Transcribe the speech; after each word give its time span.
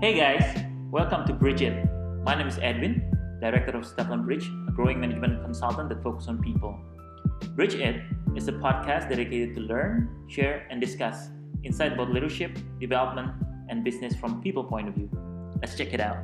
Hey 0.00 0.14
guys, 0.14 0.62
welcome 0.92 1.26
to 1.26 1.32
Bridge 1.32 1.60
It. 1.60 1.84
My 2.22 2.36
name 2.36 2.46
is 2.46 2.56
Edwin, 2.62 3.10
Director 3.40 3.76
of 3.76 3.84
Stefan 3.84 4.24
Bridge, 4.24 4.48
a 4.68 4.70
growing 4.70 5.00
management 5.00 5.42
consultant 5.42 5.88
that 5.88 6.04
focuses 6.04 6.28
on 6.28 6.40
people. 6.40 6.78
Bridge 7.56 7.74
It 7.74 8.02
is 8.36 8.46
a 8.46 8.52
podcast 8.52 9.08
dedicated 9.08 9.56
to 9.56 9.60
learn, 9.62 10.24
share, 10.28 10.68
and 10.70 10.80
discuss 10.80 11.30
insight 11.64 11.94
about 11.94 12.12
leadership, 12.12 12.56
development, 12.78 13.32
and 13.68 13.82
business 13.82 14.14
from 14.14 14.40
people 14.40 14.62
point 14.62 14.86
of 14.86 14.94
view. 14.94 15.10
Let's 15.60 15.74
check 15.74 15.92
it 15.92 15.98
out. 15.98 16.18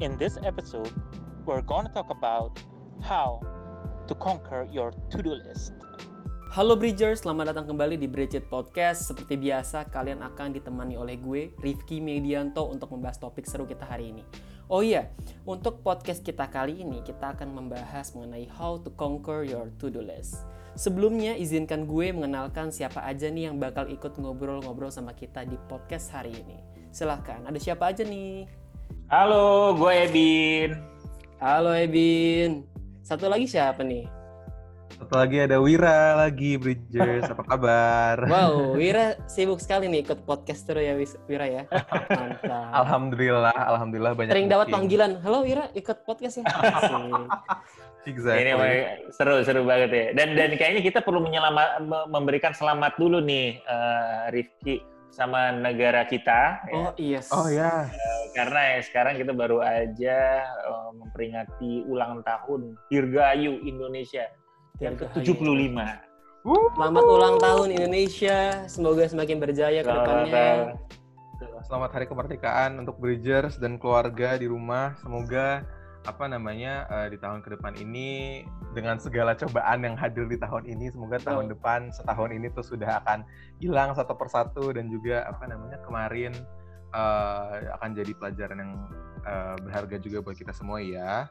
In 0.00 0.16
this 0.16 0.38
episode, 0.44 0.92
we're 1.44 1.62
going 1.62 1.88
to 1.88 1.92
talk 1.92 2.10
about 2.10 2.62
how 3.02 3.40
to 4.06 4.14
conquer 4.14 4.68
your 4.70 4.92
to-do 5.10 5.30
list. 5.30 5.72
Halo 6.48 6.80
Bridgers, 6.80 7.28
selamat 7.28 7.52
datang 7.52 7.68
kembali 7.68 8.00
di 8.00 8.08
Bridget 8.08 8.48
Podcast. 8.48 9.04
Seperti 9.04 9.36
biasa, 9.36 9.84
kalian 9.92 10.24
akan 10.24 10.56
ditemani 10.56 10.96
oleh 10.96 11.20
gue, 11.20 11.52
Rifki 11.60 12.00
Medianto, 12.00 12.64
untuk 12.72 12.88
membahas 12.96 13.20
topik 13.20 13.44
seru 13.44 13.68
kita 13.68 13.84
hari 13.84 14.16
ini. 14.16 14.24
Oh 14.72 14.80
iya, 14.80 15.12
untuk 15.44 15.84
podcast 15.84 16.24
kita 16.24 16.48
kali 16.48 16.80
ini, 16.80 17.04
kita 17.04 17.36
akan 17.36 17.52
membahas 17.52 18.16
mengenai 18.16 18.48
how 18.48 18.80
to 18.80 18.88
conquer 18.96 19.44
your 19.44 19.68
to-do 19.76 20.00
list. 20.00 20.40
Sebelumnya, 20.72 21.36
izinkan 21.36 21.84
gue 21.84 22.16
mengenalkan 22.16 22.72
siapa 22.72 23.04
aja 23.04 23.28
nih 23.28 23.52
yang 23.52 23.60
bakal 23.60 23.84
ikut 23.84 24.16
ngobrol-ngobrol 24.16 24.88
sama 24.88 25.12
kita 25.12 25.44
di 25.44 25.60
podcast 25.68 26.16
hari 26.16 26.32
ini. 26.32 26.64
Silahkan, 26.88 27.44
ada 27.44 27.60
siapa 27.60 27.92
aja 27.92 28.08
nih? 28.08 28.48
Halo, 29.12 29.76
gue 29.76 29.92
Ebin. 30.08 30.80
Halo 31.44 31.76
Ebin. 31.76 32.64
Satu 33.04 33.28
lagi 33.28 33.44
siapa 33.44 33.84
nih? 33.84 34.17
Satu 34.98 35.14
lagi 35.14 35.38
ada 35.38 35.62
Wira 35.62 36.18
lagi, 36.18 36.58
Bridgers. 36.58 37.30
Apa 37.30 37.46
kabar? 37.46 38.18
Wow, 38.26 38.74
Wira 38.74 39.14
sibuk 39.30 39.62
sekali 39.62 39.86
nih 39.86 40.02
ikut 40.02 40.26
podcast 40.26 40.66
terus 40.66 40.82
ya 40.82 40.98
Wira 41.30 41.46
ya. 41.46 41.62
Mantap. 42.18 42.74
Alhamdulillah, 42.74 43.54
alhamdulillah 43.54 44.18
banyak. 44.18 44.34
Sering 44.34 44.50
dapat 44.50 44.74
panggilan, 44.74 45.22
halo 45.22 45.46
Wira 45.46 45.70
ikut 45.78 46.02
podcast 46.02 46.42
ya. 46.42 46.44
Exactly. 48.10 48.42
Ini 48.42 48.52
Wak, 48.58 49.14
seru 49.14 49.38
seru 49.46 49.62
banget 49.62 49.90
ya. 49.94 50.06
Dan 50.18 50.34
dan 50.34 50.50
kayaknya 50.58 50.82
kita 50.82 50.98
perlu 51.06 51.22
menyelamat 51.22 51.86
me- 51.86 52.08
memberikan 52.10 52.50
selamat 52.50 52.98
dulu 52.98 53.22
nih 53.22 53.62
eh, 53.62 54.22
Rifki 54.34 54.82
sama 55.14 55.54
negara 55.54 56.10
kita 56.10 56.58
ya. 56.66 56.74
Oh 56.74 56.92
iya. 56.98 57.20
Oh 57.30 57.46
ya. 57.46 57.86
karena 58.34 58.76
ya 58.76 58.80
sekarang 58.82 59.14
kita 59.14 59.30
baru 59.30 59.62
aja 59.62 60.42
eh, 60.42 60.90
memperingati 60.90 61.86
ulang 61.86 62.26
tahun 62.26 62.74
Dirgayu 62.90 63.62
Indonesia 63.62 64.26
yang 64.78 64.94
ke-75. 64.94 65.74
Selamat 66.78 67.04
ulang 67.04 67.36
tahun 67.42 67.68
Indonesia. 67.74 68.62
Semoga 68.70 69.04
semakin 69.10 69.36
berjaya 69.42 69.80
ke 69.82 69.90
Selamat 69.90 70.06
depannya. 70.06 70.48
Selamat 71.66 71.90
Hari 71.92 72.06
Kemerdekaan 72.08 72.70
untuk 72.80 72.96
Bridgers 73.02 73.58
dan 73.58 73.76
keluarga 73.76 74.38
di 74.38 74.46
rumah. 74.46 74.94
Semoga 75.02 75.66
apa 76.06 76.24
namanya 76.30 76.88
eh, 76.88 77.12
di 77.12 77.18
tahun 77.20 77.42
ke 77.44 77.58
depan 77.58 77.74
ini 77.76 78.40
dengan 78.72 78.96
segala 79.02 79.34
cobaan 79.34 79.82
yang 79.84 79.98
hadir 79.98 80.24
di 80.30 80.40
tahun 80.40 80.64
ini 80.64 80.94
semoga 80.94 81.20
tahun 81.20 81.52
depan 81.52 81.92
setahun 81.92 82.32
ini 82.32 82.48
tuh 82.54 82.64
sudah 82.64 83.02
akan 83.04 83.26
hilang 83.60 83.92
satu 83.92 84.16
persatu 84.16 84.72
dan 84.72 84.88
juga 84.88 85.28
apa 85.28 85.44
namanya 85.50 85.76
kemarin 85.84 86.32
eh, 86.96 87.56
akan 87.76 87.90
jadi 87.92 88.12
pelajaran 88.16 88.56
yang 88.62 88.72
eh, 89.26 89.54
berharga 89.60 89.96
juga 90.00 90.24
buat 90.24 90.38
kita 90.38 90.54
semua 90.54 90.80
ya. 90.80 91.26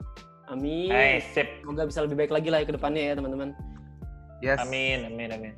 Amin. 0.47 0.87
Hai, 0.87 1.19
sip. 1.35 1.47
Semoga 1.59 1.83
bisa 1.83 1.99
lebih 2.07 2.23
baik 2.23 2.31
lagi 2.31 2.47
lah 2.47 2.63
ya 2.63 2.65
ke 2.71 2.73
depannya 2.79 3.03
ya 3.11 3.13
teman-teman. 3.19 3.51
Yes. 4.39 4.63
Amin, 4.63 5.03
amin, 5.03 5.29
amin. 5.35 5.53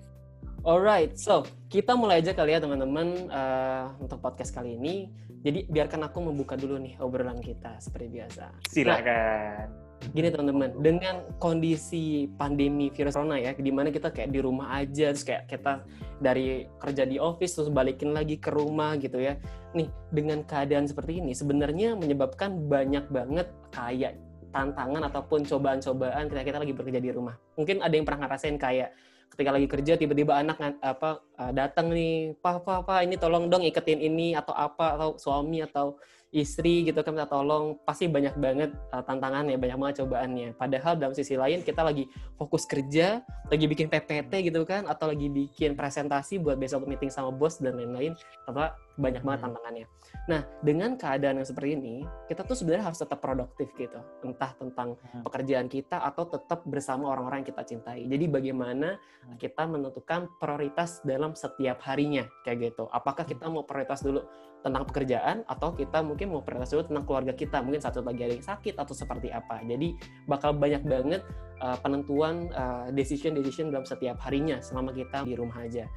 Alright, 0.66 1.16
so 1.16 1.48
kita 1.72 1.96
mulai 1.96 2.20
aja 2.20 2.36
kali 2.36 2.52
ya 2.52 2.60
teman-teman 2.60 3.30
eh, 3.32 3.86
untuk 4.02 4.20
podcast 4.20 4.52
kali 4.52 4.76
ini. 4.76 5.08
Jadi 5.40 5.72
biarkan 5.72 6.04
aku 6.10 6.20
membuka 6.20 6.60
dulu 6.60 6.76
nih 6.82 7.00
obrolan 7.00 7.40
kita 7.40 7.80
seperti 7.80 8.12
biasa. 8.12 8.52
Silakan. 8.68 9.72
Gini 10.12 10.28
teman-teman, 10.32 10.80
dengan 10.80 11.28
kondisi 11.40 12.28
pandemi 12.36 12.92
virus 12.92 13.16
corona 13.16 13.40
ya, 13.40 13.56
di 13.56 13.72
mana 13.72 13.92
kita 13.92 14.12
kayak 14.12 14.32
di 14.32 14.40
rumah 14.40 14.80
aja, 14.80 15.12
terus 15.12 15.28
kayak 15.28 15.48
kita 15.48 15.84
dari 16.20 16.68
kerja 16.80 17.04
di 17.04 17.20
office 17.20 17.60
terus 17.60 17.72
balikin 17.72 18.12
lagi 18.12 18.36
ke 18.40 18.52
rumah 18.52 19.00
gitu 19.00 19.20
ya. 19.20 19.40
Nih, 19.76 19.88
dengan 20.12 20.44
keadaan 20.44 20.88
seperti 20.88 21.24
ini 21.24 21.32
sebenarnya 21.36 21.96
menyebabkan 21.96 22.68
banyak 22.68 23.08
banget 23.12 23.48
kayak 23.72 24.20
tantangan 24.50 25.02
ataupun 25.10 25.46
cobaan-cobaan 25.46 26.30
ketika 26.30 26.46
kita 26.46 26.60
lagi 26.62 26.74
bekerja 26.74 27.00
di 27.02 27.12
rumah. 27.14 27.36
Mungkin 27.56 27.82
ada 27.86 27.94
yang 27.94 28.06
pernah 28.06 28.26
ngerasain 28.28 28.58
kayak 28.58 28.90
ketika 29.30 29.50
lagi 29.54 29.68
kerja 29.70 29.94
tiba-tiba 29.96 30.42
anak 30.42 30.58
apa 30.82 31.22
uh, 31.38 31.52
datang 31.54 31.94
nih, 31.94 32.34
"Pa, 32.42 32.58
pa, 32.58 32.82
pa, 32.82 33.06
ini 33.06 33.16
tolong 33.16 33.48
dong 33.48 33.62
iketin 33.62 34.02
ini 34.02 34.34
atau 34.34 34.52
apa 34.58 34.98
atau 34.98 35.10
suami 35.22 35.62
atau 35.62 35.98
istri 36.30 36.86
gitu 36.86 37.02
kan 37.02 37.18
minta 37.18 37.26
tolong 37.26 37.82
pasti 37.82 38.06
banyak 38.06 38.38
banget 38.38 38.70
uh, 38.94 39.02
tantangannya 39.02 39.58
banyak 39.58 39.78
banget 39.82 39.96
cobaannya 40.06 40.54
padahal 40.54 40.94
dalam 40.94 41.14
sisi 41.18 41.34
lain 41.34 41.66
kita 41.66 41.82
lagi 41.82 42.06
fokus 42.38 42.70
kerja 42.70 43.26
lagi 43.50 43.66
bikin 43.66 43.90
PPT 43.90 44.54
gitu 44.54 44.62
kan 44.62 44.86
atau 44.86 45.10
lagi 45.10 45.26
bikin 45.26 45.74
presentasi 45.74 46.38
buat 46.38 46.62
besok 46.62 46.86
meeting 46.86 47.10
sama 47.10 47.34
bos 47.34 47.58
dan 47.58 47.82
lain-lain 47.82 48.14
apa 48.46 48.78
banyak 49.00 49.24
banget 49.24 49.40
Hmm. 49.40 49.48
tantangannya. 49.50 49.86
Nah 50.28 50.42
dengan 50.60 50.92
keadaan 51.00 51.36
yang 51.40 51.48
seperti 51.48 51.70
ini 51.80 51.96
kita 52.28 52.44
tuh 52.44 52.54
sebenarnya 52.60 52.92
harus 52.92 53.00
tetap 53.00 53.24
produktif 53.24 53.72
gitu. 53.80 54.00
Entah 54.22 54.52
tentang 54.60 55.00
Hmm. 55.00 55.24
pekerjaan 55.24 55.72
kita 55.72 56.04
atau 56.04 56.28
tetap 56.28 56.68
bersama 56.68 57.10
orang-orang 57.10 57.42
yang 57.42 57.50
kita 57.56 57.64
cintai. 57.64 58.06
Jadi 58.06 58.26
bagaimana 58.28 59.00
kita 59.40 59.64
menentukan 59.66 60.28
prioritas 60.38 61.00
dalam 61.08 61.34
setiap 61.34 61.80
harinya 61.88 62.28
kayak 62.44 62.76
gitu. 62.76 62.92
Apakah 62.92 63.24
kita 63.24 63.48
mau 63.48 63.64
prioritas 63.64 64.04
dulu 64.04 64.22
tentang 64.60 64.84
pekerjaan 64.84 65.48
atau 65.48 65.72
kita 65.72 66.04
mungkin 66.04 66.36
mau 66.36 66.44
prioritas 66.44 66.76
dulu 66.76 66.84
tentang 66.84 67.06
keluarga 67.08 67.34
kita? 67.34 67.64
Mungkin 67.64 67.80
satu 67.80 68.04
lagi 68.04 68.28
ada 68.28 68.34
yang 68.36 68.44
sakit 68.44 68.76
atau 68.76 68.92
seperti 68.92 69.32
apa. 69.32 69.64
Jadi 69.64 69.96
bakal 70.28 70.58
banyak 70.58 70.84
banget 70.84 71.22
uh, 71.64 71.78
penentuan 71.80 72.52
uh, 72.52 72.88
decision 72.92 73.36
decision 73.38 73.72
dalam 73.72 73.88
setiap 73.88 74.20
harinya 74.24 74.60
selama 74.60 74.92
kita 74.92 75.24
di 75.24 75.36
rumah 75.36 75.64
aja 75.64 75.88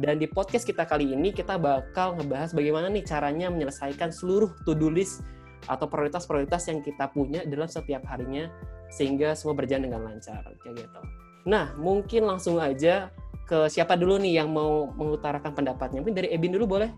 dan 0.00 0.16
di 0.16 0.24
podcast 0.24 0.64
kita 0.64 0.88
kali 0.88 1.12
ini 1.12 1.28
kita 1.28 1.60
bakal 1.60 2.16
ngebahas 2.16 2.56
bagaimana 2.56 2.88
nih 2.88 3.04
caranya 3.04 3.52
menyelesaikan 3.52 4.08
seluruh 4.08 4.48
to-do 4.64 4.88
list 4.88 5.20
atau 5.68 5.84
prioritas-prioritas 5.84 6.72
yang 6.72 6.80
kita 6.80 7.12
punya 7.12 7.44
dalam 7.44 7.68
setiap 7.68 8.00
harinya 8.08 8.48
sehingga 8.88 9.36
semua 9.36 9.52
berjalan 9.60 9.92
dengan 9.92 10.08
lancar 10.08 10.40
kayak 10.64 10.88
gitu. 10.88 11.00
Nah, 11.44 11.76
mungkin 11.76 12.24
langsung 12.24 12.56
aja 12.56 13.12
ke 13.44 13.68
siapa 13.68 13.92
dulu 13.92 14.16
nih 14.16 14.40
yang 14.40 14.48
mau 14.48 14.88
mengutarakan 14.96 15.52
pendapatnya. 15.52 16.00
Mungkin 16.00 16.16
dari 16.16 16.32
Ebin 16.32 16.56
dulu 16.56 16.80
boleh? 16.80 16.90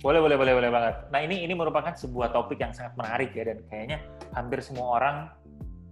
Boleh, 0.00 0.24
boleh, 0.24 0.40
boleh, 0.40 0.54
boleh 0.56 0.70
banget. 0.72 0.94
Nah 1.12 1.20
ini 1.20 1.44
ini 1.44 1.52
merupakan 1.52 1.92
sebuah 1.92 2.32
topik 2.32 2.64
yang 2.64 2.72
sangat 2.72 2.96
menarik 2.96 3.36
ya 3.36 3.44
dan 3.44 3.60
kayaknya 3.68 3.98
hampir 4.32 4.64
semua 4.64 4.96
orang 4.96 5.16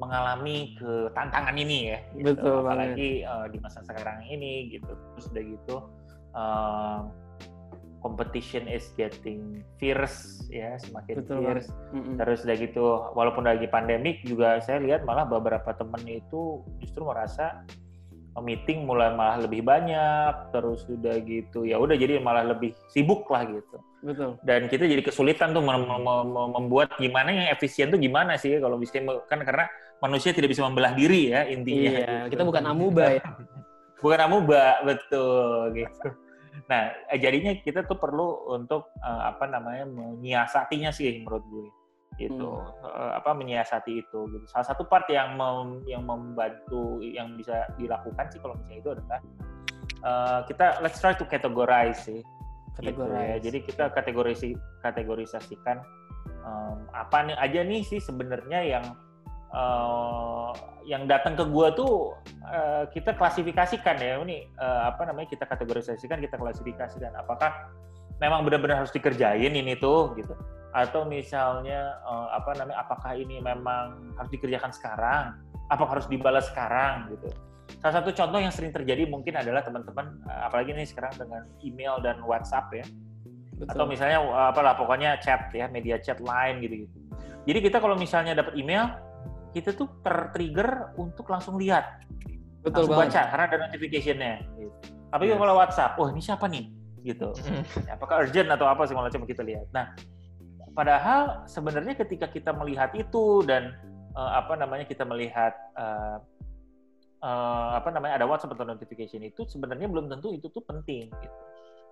mengalami 0.00 0.72
ke 0.80 1.12
tantangan 1.12 1.52
ini 1.58 1.92
ya. 1.92 1.98
gitu. 2.16 2.32
Betul 2.32 2.64
Apalagi 2.64 3.10
eh, 3.28 3.46
di 3.52 3.58
masa 3.60 3.84
sekarang 3.84 4.24
ini 4.24 4.72
gitu. 4.72 4.88
Terus 4.88 5.26
udah 5.36 5.44
gitu 5.44 5.76
eh, 6.38 7.00
competition 7.98 8.70
is 8.70 8.86
getting 8.94 9.66
fierce 9.82 10.46
ya, 10.48 10.78
semakin 10.78 11.26
Betul 11.26 11.36
fierce. 11.42 11.68
Mm-mm. 11.90 12.14
Terus 12.14 12.46
udah 12.46 12.56
gitu, 12.56 12.84
walaupun 13.18 13.44
lagi 13.44 13.66
pandemik 13.66 14.22
juga 14.22 14.62
saya 14.62 14.78
lihat 14.78 15.02
malah 15.02 15.26
beberapa 15.26 15.74
temen 15.74 16.06
itu 16.06 16.62
justru 16.78 17.02
merasa 17.02 17.66
meeting 18.38 18.86
mulai 18.86 19.10
malah 19.18 19.42
lebih 19.42 19.66
banyak, 19.66 20.54
terus 20.54 20.86
udah 20.86 21.18
gitu 21.26 21.66
ya 21.66 21.74
udah 21.74 21.98
jadi 21.98 22.22
malah 22.22 22.46
lebih 22.46 22.70
sibuk 22.94 23.26
lah 23.26 23.42
gitu. 23.50 23.76
Betul. 23.98 24.38
Dan 24.46 24.70
kita 24.70 24.86
jadi 24.86 25.02
kesulitan 25.02 25.50
tuh 25.50 25.58
mem- 25.58 25.82
mem- 25.82 26.06
mem- 26.06 26.52
membuat 26.54 26.94
gimana 27.02 27.34
yang 27.34 27.50
efisien 27.50 27.90
tuh 27.90 27.98
gimana 27.98 28.38
sih 28.38 28.62
kalau 28.62 28.78
bisa 28.78 29.02
kan 29.26 29.42
karena 29.42 29.66
manusia 29.98 30.30
tidak 30.30 30.54
bisa 30.54 30.62
membelah 30.62 30.94
diri 30.94 31.34
ya 31.34 31.50
intinya. 31.50 31.90
Iya, 31.90 32.14
gitu. 32.30 32.38
kita 32.38 32.42
bukan 32.46 32.64
amuba 32.70 33.04
ya. 33.18 33.26
bukan 34.02 34.18
amuba 34.22 34.64
betul 34.86 35.74
gitu. 35.74 36.08
Nah 36.66 36.90
eh, 37.12 37.18
jadinya 37.22 37.54
kita 37.62 37.86
tuh 37.86 37.94
perlu 37.94 38.50
untuk 38.58 38.90
eh, 38.98 39.22
apa 39.30 39.46
namanya 39.46 39.86
menyiasatinya 39.86 40.90
sih 40.90 41.22
menurut 41.22 41.44
gue 41.46 41.68
gitu 42.18 42.50
Eh, 42.82 43.12
apa 43.14 43.30
menyiasati 43.30 44.02
itu 44.02 44.26
gitu. 44.34 44.44
Salah 44.50 44.66
satu 44.74 44.82
part 44.90 45.06
yang 45.06 45.38
mem- 45.38 45.86
yang 45.86 46.02
membantu 46.02 46.98
yang 46.98 47.38
bisa 47.38 47.68
dilakukan 47.78 48.26
sih 48.34 48.42
kalau 48.42 48.58
misalnya 48.58 48.80
itu 48.82 48.90
adalah 48.90 49.20
eh, 50.02 50.40
kita 50.50 50.66
let's 50.82 50.98
try 50.98 51.14
to 51.14 51.22
categorize 51.28 52.02
sih 52.02 52.18
gitu 52.82 53.02
ya. 53.06 53.38
Categorize. 53.38 53.42
Jadi 53.46 53.58
kita 53.66 53.84
kategorisi 53.94 54.48
kategorisasikan 54.82 55.78
em, 56.42 56.78
apa 56.94 57.18
nih 57.26 57.36
aja 57.38 57.60
nih 57.66 57.82
sih 57.82 57.98
sebenarnya 57.98 58.60
yang 58.62 58.84
eh, 59.52 60.50
yang 60.88 61.04
datang 61.04 61.36
ke 61.36 61.44
gua 61.44 61.72
tuh 61.76 62.16
eh, 62.48 62.84
kita 62.92 63.12
klasifikasikan 63.14 64.00
ya 64.00 64.20
ini 64.24 64.48
eh, 64.48 64.82
apa 64.88 65.04
namanya 65.04 65.28
kita 65.28 65.44
kategorisasikan 65.44 66.18
kita 66.24 66.40
klasifikasikan. 66.40 67.12
Apakah 67.18 67.68
memang 68.18 68.42
benar-benar 68.48 68.82
harus 68.84 68.92
dikerjain 68.94 69.52
ini 69.52 69.76
tuh 69.76 70.16
gitu? 70.16 70.32
Atau 70.72 71.04
misalnya 71.04 72.00
eh, 72.02 72.28
apa 72.32 72.56
namanya 72.56 72.88
apakah 72.88 73.12
ini 73.12 73.38
memang 73.38 74.16
harus 74.16 74.30
dikerjakan 74.32 74.72
sekarang? 74.72 75.36
Apakah 75.68 76.00
harus 76.00 76.08
dibalas 76.08 76.48
sekarang 76.48 77.12
gitu? 77.12 77.28
Salah 77.84 78.00
satu 78.00 78.10
contoh 78.16 78.40
yang 78.40 78.48
sering 78.48 78.72
terjadi 78.72 79.04
mungkin 79.04 79.36
adalah 79.36 79.60
teman-teman 79.60 80.24
apalagi 80.24 80.72
nih 80.72 80.88
sekarang 80.88 81.12
dengan 81.20 81.44
email 81.60 82.00
dan 82.00 82.16
WhatsApp 82.24 82.72
ya. 82.72 82.86
Betul. 83.58 83.74
atau 83.74 83.84
misalnya 83.90 84.18
apalah 84.54 84.78
pokoknya 84.78 85.18
chat 85.18 85.50
ya 85.50 85.66
media 85.66 85.98
chat 85.98 86.22
lain 86.22 86.62
gitu 86.62 86.86
gitu 86.86 86.96
jadi 87.42 87.58
kita 87.58 87.82
kalau 87.82 87.98
misalnya 87.98 88.38
dapat 88.38 88.54
email 88.54 88.86
kita 89.58 89.74
tuh 89.74 89.90
tertrigger 90.06 90.94
untuk 90.94 91.26
langsung 91.26 91.58
lihat 91.58 92.06
Betul 92.62 92.86
langsung 92.86 92.94
banget. 92.94 93.10
baca 93.10 93.22
karena 93.34 93.44
ada 93.50 93.56
notificationnya 93.66 94.34
gitu. 94.54 94.78
tapi 95.10 95.24
yes. 95.26 95.38
kalau 95.42 95.54
WhatsApp 95.58 95.92
oh 95.98 96.06
ini 96.14 96.20
siapa 96.22 96.46
nih 96.46 96.64
gitu 97.02 97.28
apakah 97.94 98.22
urgent 98.22 98.48
atau 98.54 98.66
apa 98.70 98.86
segala 98.86 99.10
macam 99.10 99.26
kita 99.26 99.42
lihat 99.42 99.66
nah 99.74 99.90
padahal 100.78 101.42
sebenarnya 101.50 101.98
ketika 101.98 102.30
kita 102.30 102.54
melihat 102.54 102.94
itu 102.94 103.42
dan 103.42 103.74
uh, 104.14 104.38
apa 104.38 104.54
namanya 104.54 104.86
kita 104.86 105.02
melihat 105.02 105.54
uh, 105.74 106.22
uh, 107.22 107.70
apa 107.78 107.88
namanya 107.90 108.22
ada 108.22 108.26
WhatsApp 108.26 108.54
atau 108.54 108.66
notification 108.66 109.22
itu 109.26 109.46
sebenarnya 109.46 109.90
belum 109.90 110.10
tentu 110.10 110.34
itu 110.34 110.46
tuh 110.50 110.62
penting 110.66 111.10
gitu. 111.10 111.38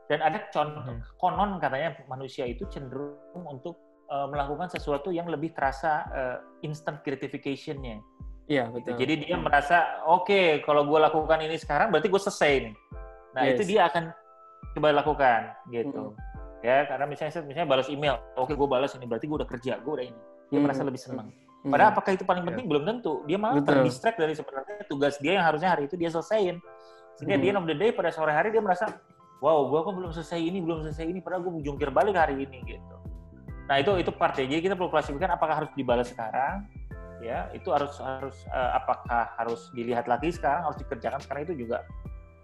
Dan 0.06 0.22
ada 0.22 0.38
contoh 0.54 0.86
hmm. 0.86 1.02
konon 1.18 1.58
katanya 1.58 1.98
manusia 2.06 2.46
itu 2.46 2.62
cenderung 2.70 3.42
untuk 3.42 3.74
uh, 4.10 4.26
melakukan 4.30 4.70
sesuatu 4.70 5.10
yang 5.10 5.26
lebih 5.26 5.52
terasa 5.54 6.06
uh, 6.10 6.36
instant 6.62 7.02
gratification-nya. 7.02 8.02
Iya, 8.46 8.70
gitu. 8.70 8.74
betul. 8.78 8.94
Jadi 9.02 9.14
dia 9.26 9.36
merasa 9.38 10.02
oke, 10.06 10.26
okay, 10.26 10.46
kalau 10.62 10.86
gue 10.86 10.98
lakukan 10.98 11.38
ini 11.42 11.58
sekarang 11.58 11.90
berarti 11.90 12.06
gue 12.06 12.20
selesai 12.22 12.52
nih. 12.70 12.74
Nah, 13.34 13.42
yes. 13.42 13.52
itu 13.58 13.62
dia 13.74 13.90
akan 13.90 14.04
coba 14.78 14.88
lakukan 14.94 15.40
gitu. 15.74 16.14
Hmm. 16.14 16.64
Ya, 16.64 16.88
karena 16.88 17.04
misalnya 17.06 17.32
misalnya 17.46 17.68
balas 17.68 17.88
email, 17.90 18.16
oke 18.34 18.50
okay, 18.50 18.54
gue 18.54 18.68
balas 18.70 18.90
ini 18.94 19.04
berarti 19.06 19.26
gue 19.28 19.36
udah 19.42 19.50
kerja, 19.50 19.72
gue 19.82 19.92
udah 19.92 20.06
ini. 20.06 20.20
Dia 20.50 20.58
hmm. 20.58 20.62
merasa 20.62 20.82
lebih 20.86 21.00
senang. 21.02 21.28
Hmm. 21.66 21.70
Padahal 21.74 21.90
apakah 21.90 22.14
itu 22.14 22.22
paling 22.22 22.46
penting? 22.46 22.64
Yeah. 22.66 22.70
Belum 22.70 22.82
tentu. 22.86 23.12
Dia 23.26 23.38
malah 23.42 23.62
terdistract 23.66 24.16
dari 24.22 24.34
sebenarnya 24.38 24.86
tugas 24.86 25.18
dia 25.18 25.42
yang 25.42 25.46
harusnya 25.46 25.74
hari 25.74 25.90
itu 25.90 25.98
dia 25.98 26.10
selesaiin. 26.14 26.62
Sehingga 27.18 27.36
hmm. 27.36 27.42
dia 27.42 27.50
end 27.50 27.58
of 27.58 27.66
the 27.66 27.76
day 27.76 27.90
pada 27.90 28.14
sore 28.14 28.30
hari 28.30 28.54
dia 28.54 28.62
merasa, 28.62 28.86
wow, 29.42 29.66
gue 29.66 29.80
kok 29.82 29.94
belum 29.98 30.10
selesai 30.14 30.38
ini, 30.38 30.62
belum 30.62 30.86
selesai 30.86 31.06
ini, 31.10 31.18
padahal 31.18 31.48
gue 31.48 31.66
jungkir 31.66 31.90
balik 31.90 32.14
hari 32.14 32.46
ini 32.46 32.62
gitu. 32.62 32.96
Nah 33.66 33.76
itu 33.82 33.98
itu 33.98 34.10
partnya. 34.14 34.46
Jadi 34.46 34.62
kita 34.70 34.74
perlu 34.78 34.90
klasifikasikan 34.94 35.34
apakah 35.34 35.54
harus 35.62 35.70
dibalas 35.74 36.08
sekarang, 36.10 36.70
ya 37.18 37.50
itu 37.50 37.68
harus 37.74 37.98
harus 37.98 38.38
uh, 38.54 38.78
apakah 38.78 39.34
harus 39.34 39.70
dilihat 39.74 40.06
lagi 40.06 40.30
sekarang, 40.30 40.70
harus 40.70 40.78
dikerjakan 40.78 41.18
sekarang 41.18 41.42
itu 41.50 41.66
juga 41.66 41.82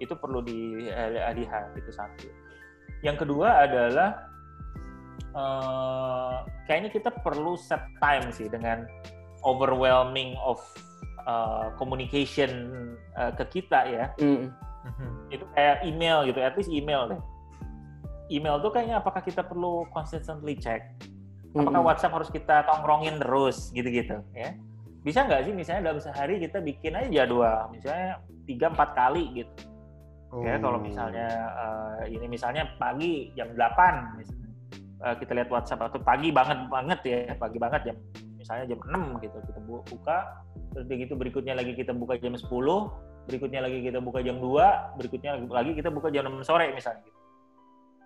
itu 0.02 0.14
perlu 0.18 0.42
dilihat 0.42 1.78
itu 1.78 1.90
satu. 1.94 2.26
Yang 3.06 3.22
kedua 3.22 3.66
adalah 3.66 4.26
uh, 5.34 6.42
kayaknya 6.66 6.90
kita 6.90 7.10
perlu 7.22 7.54
set 7.54 7.82
time 8.02 8.34
sih 8.34 8.50
dengan 8.50 8.82
overwhelming 9.46 10.34
of 10.42 10.58
uh, 11.26 11.70
communication 11.78 12.50
uh, 13.14 13.30
ke 13.30 13.62
kita 13.62 13.86
ya. 13.86 14.06
Mm. 14.18 14.50
Itu 15.30 15.46
kayak 15.54 15.86
email 15.86 16.26
gitu, 16.26 16.42
at 16.42 16.58
least 16.58 16.70
email 16.70 17.06
deh. 17.14 17.22
Email 18.30 18.58
tuh 18.58 18.74
kayaknya 18.74 18.98
apakah 18.98 19.22
kita 19.22 19.46
perlu 19.46 19.86
consistently 19.94 20.58
check? 20.58 20.82
Apakah 21.52 21.68
mm 21.68 21.76
-hmm. 21.76 21.88
WhatsApp 21.88 22.14
harus 22.16 22.30
kita 22.32 22.64
tongkrongin 22.64 23.20
terus 23.20 23.68
gitu-gitu 23.76 24.24
ya? 24.32 24.56
Bisa 25.04 25.26
nggak 25.26 25.44
sih 25.44 25.52
misalnya 25.52 25.92
dalam 25.92 26.00
sehari 26.00 26.40
kita 26.40 26.62
bikin 26.62 26.96
aja 26.96 27.08
jadwal, 27.10 27.68
misalnya 27.74 28.22
tiga 28.48 28.70
empat 28.70 28.94
kali 28.94 29.24
gitu. 29.42 29.52
Oh. 30.32 30.40
Ya 30.40 30.56
kalau 30.56 30.80
oh. 30.80 30.82
misalnya 30.82 31.28
uh, 31.52 32.02
ini 32.08 32.24
misalnya 32.24 32.64
pagi 32.80 33.36
jam 33.36 33.52
8 33.52 34.16
misalnya 34.16 34.48
uh, 35.04 35.14
kita 35.18 35.32
lihat 35.36 35.48
WhatsApp 35.52 35.92
atau 35.92 36.00
pagi 36.00 36.32
banget 36.32 36.58
banget 36.72 37.00
ya 37.04 37.18
pagi 37.36 37.58
banget 37.60 37.92
jam 37.92 37.96
misalnya 38.40 38.64
jam 38.72 38.80
6 38.80 39.22
gitu 39.22 39.36
kita 39.44 39.60
buka 39.60 40.18
terus 40.72 40.86
begitu 40.88 41.12
berikutnya 41.14 41.54
lagi 41.54 41.76
kita 41.76 41.92
buka 41.92 42.16
jam 42.16 42.32
10 42.32 42.48
berikutnya 43.28 43.60
lagi 43.62 43.78
kita 43.84 43.98
buka 44.00 44.18
jam 44.24 44.40
2 44.40 44.98
berikutnya 44.98 45.30
lagi 45.46 45.72
kita 45.76 45.88
buka 45.92 46.08
jam 46.10 46.26
6 46.26 46.48
sore 46.48 46.72
misalnya 46.74 47.02
gitu 47.06 47.21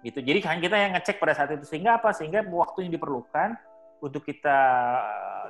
gitu 0.07 0.23
jadi 0.23 0.39
kan 0.39 0.63
kita 0.63 0.77
yang 0.79 0.93
ngecek 0.95 1.19
pada 1.19 1.35
saat 1.35 1.51
itu 1.59 1.67
sehingga 1.67 1.99
apa 1.99 2.15
sehingga 2.15 2.47
waktu 2.47 2.87
yang 2.87 2.93
diperlukan 2.95 3.59
untuk 3.99 4.23
kita 4.23 4.59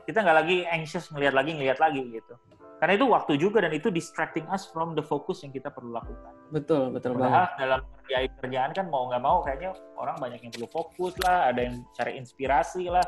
kita 0.08 0.24
nggak 0.24 0.36
lagi 0.40 0.56
anxious 0.64 1.12
ngelihat 1.12 1.34
lagi 1.36 1.50
ngelihat 1.52 1.78
lagi 1.82 2.00
gitu 2.08 2.34
karena 2.76 2.92
itu 2.92 3.06
waktu 3.08 3.32
juga 3.40 3.64
dan 3.64 3.72
itu 3.72 3.88
distracting 3.88 4.44
us 4.52 4.68
from 4.68 4.92
the 4.92 5.00
focus 5.00 5.40
yang 5.40 5.52
kita 5.52 5.72
perlu 5.72 5.96
lakukan. 5.96 6.32
Betul, 6.52 6.92
betul 6.92 7.16
Padahal 7.16 7.48
banget. 7.48 7.50
dalam 7.56 7.80
kerja 8.04 8.16
kerjaan 8.36 8.70
kan 8.76 8.86
mau 8.92 9.08
nggak 9.08 9.22
mau 9.24 9.40
kayaknya 9.40 9.72
orang 9.96 10.16
banyak 10.20 10.40
yang 10.44 10.52
perlu 10.52 10.68
fokus 10.68 11.16
lah, 11.24 11.48
ada 11.48 11.60
yang 11.64 11.80
cari 11.96 12.20
inspirasi 12.20 12.92
lah. 12.92 13.04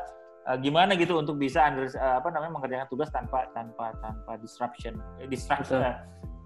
Uh, 0.49 0.57
gimana 0.57 0.97
gitu 0.97 1.21
untuk 1.21 1.37
bisa 1.37 1.69
under, 1.69 1.85
uh, 1.85 2.17
apa 2.17 2.33
namanya 2.33 2.57
mengerjakan 2.57 2.87
tugas 2.89 3.13
tanpa 3.13 3.45
tanpa 3.53 3.93
tanpa 4.01 4.41
disruption, 4.41 4.97
eh, 5.21 5.29
disruption, 5.29 5.85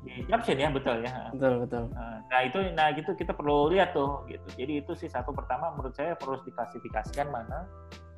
uh, 0.03 0.15
disruption 0.19 0.57
ya 0.59 0.69
betul 0.69 0.97
ya. 1.01 1.11
Betul 1.31 1.53
betul. 1.63 1.83
Uh, 1.95 2.17
nah 2.27 2.39
itu 2.43 2.59
nah 2.75 2.87
gitu 2.91 3.11
kita 3.15 3.31
perlu 3.31 3.71
lihat 3.71 3.95
tuh 3.95 4.27
gitu. 4.27 4.47
Jadi 4.59 4.83
itu 4.83 4.91
sih 4.93 5.07
satu 5.07 5.31
pertama 5.31 5.71
menurut 5.73 5.95
saya 5.95 6.13
perlu 6.19 6.39
diklasifikasikan 6.43 7.31
mana. 7.31 7.65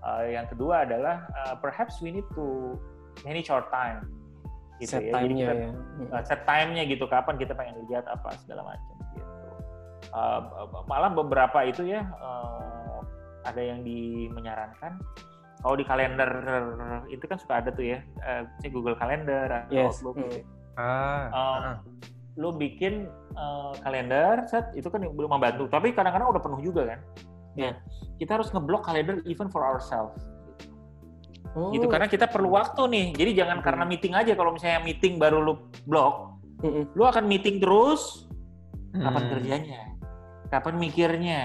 Uh, 0.05 0.25
yang 0.29 0.45
kedua 0.45 0.85
adalah 0.85 1.25
uh, 1.33 1.55
perhaps 1.57 1.97
we 2.01 2.13
need 2.13 2.27
to 2.37 2.77
manage 3.25 3.49
our 3.49 3.65
time 3.73 4.05
gitu 4.77 4.99
set 4.99 5.07
ya. 5.07 5.13
time-nya 5.17 5.47
ya. 5.49 5.69
Uh, 6.11 6.21
set 6.21 6.41
time-nya 6.45 6.83
gitu 6.85 7.07
kapan 7.07 7.39
kita 7.39 7.57
pengen 7.57 7.79
lihat 7.89 8.05
apa 8.05 8.35
segala 8.43 8.75
macam 8.75 8.93
gitu. 9.15 9.33
Uh, 10.13 10.39
malah 10.85 11.09
beberapa 11.09 11.65
itu 11.65 11.89
ya 11.89 12.05
uh, 12.21 13.01
ada 13.49 13.61
yang 13.61 13.81
di 13.81 14.29
menyarankan 14.29 15.01
kalau 15.65 15.81
di 15.81 15.85
kalender 15.89 16.29
itu 17.09 17.25
kan 17.25 17.41
suka 17.41 17.57
ada 17.57 17.73
tuh 17.73 17.97
ya, 17.97 17.97
uh, 18.21 18.45
Google 18.69 18.93
Calendar 19.01 19.65
atau 19.65 19.73
yes. 19.73 19.97
Outlook 19.97 20.21
gitu. 20.21 20.45
Ah. 20.75 21.31
Uh, 21.31 21.35
ah. 21.35 21.75
Lu 22.35 22.51
bikin 22.51 23.07
uh, 23.39 23.71
kalender, 23.79 24.43
set 24.51 24.75
itu 24.75 24.91
kan 24.91 24.99
belum 24.99 25.31
membantu. 25.31 25.71
Tapi 25.71 25.95
kadang-kadang 25.95 26.35
udah 26.35 26.41
penuh 26.43 26.59
juga 26.59 26.95
kan. 26.95 26.99
Ya, 27.55 27.71
yeah. 27.71 27.73
kita 28.19 28.35
harus 28.35 28.51
ngeblok 28.51 28.83
kalender 28.83 29.23
even 29.23 29.47
for 29.47 29.63
ourselves 29.63 30.19
Oh. 31.55 31.71
Gitu 31.71 31.87
karena 31.87 32.11
kita 32.11 32.27
perlu 32.27 32.51
waktu 32.51 32.83
nih. 32.91 33.07
Jadi 33.15 33.31
jangan 33.39 33.63
hmm. 33.63 33.65
karena 33.65 33.83
meeting 33.87 34.13
aja 34.13 34.35
kalau 34.35 34.51
misalnya 34.51 34.83
meeting 34.83 35.15
baru 35.15 35.39
lu 35.39 35.53
blok, 35.87 36.35
hmm. 36.61 36.91
lu 36.93 37.03
akan 37.07 37.23
meeting 37.25 37.63
terus. 37.63 38.27
Kapan 38.91 39.23
hmm. 39.23 39.31
kerjanya? 39.31 39.81
Kapan 40.51 40.75
mikirnya? 40.75 41.41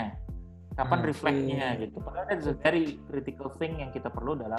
Kapan 0.74 0.98
hmm. 0.98 1.08
refleksnya 1.14 1.66
gitu. 1.78 1.96
Padahal 2.02 2.26
itu 2.34 2.52
very 2.58 2.98
critical 3.06 3.48
thing 3.54 3.78
yang 3.78 3.94
kita 3.94 4.10
perlu 4.10 4.34
dalam 4.34 4.58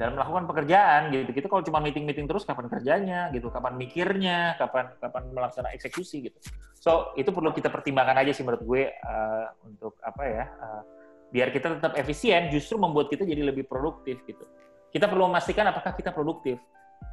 dalam 0.00 0.16
melakukan 0.16 0.48
pekerjaan 0.48 1.12
gitu. 1.12 1.28
Kita 1.36 1.46
kalau 1.52 1.60
cuma 1.60 1.84
meeting-meeting 1.84 2.24
terus 2.24 2.48
kapan 2.48 2.72
kerjanya 2.72 3.28
gitu, 3.36 3.52
kapan 3.52 3.76
mikirnya, 3.76 4.56
kapan 4.56 4.96
kapan 4.96 5.28
melaksanakan 5.28 5.76
eksekusi 5.76 6.32
gitu. 6.32 6.38
So, 6.80 7.12
itu 7.20 7.28
perlu 7.28 7.52
kita 7.52 7.68
pertimbangkan 7.68 8.16
aja 8.24 8.32
sih 8.32 8.40
menurut 8.40 8.64
gue 8.64 8.82
uh, 9.04 9.52
untuk 9.68 10.00
apa 10.00 10.22
ya? 10.24 10.44
Uh, 10.56 10.82
biar 11.30 11.48
kita 11.54 11.78
tetap 11.78 11.94
efisien 11.94 12.50
justru 12.50 12.76
membuat 12.76 13.06
kita 13.08 13.22
jadi 13.22 13.42
lebih 13.46 13.64
produktif 13.70 14.18
gitu 14.26 14.44
kita 14.90 15.06
perlu 15.06 15.30
memastikan 15.30 15.70
apakah 15.70 15.94
kita 15.94 16.10
produktif 16.10 16.58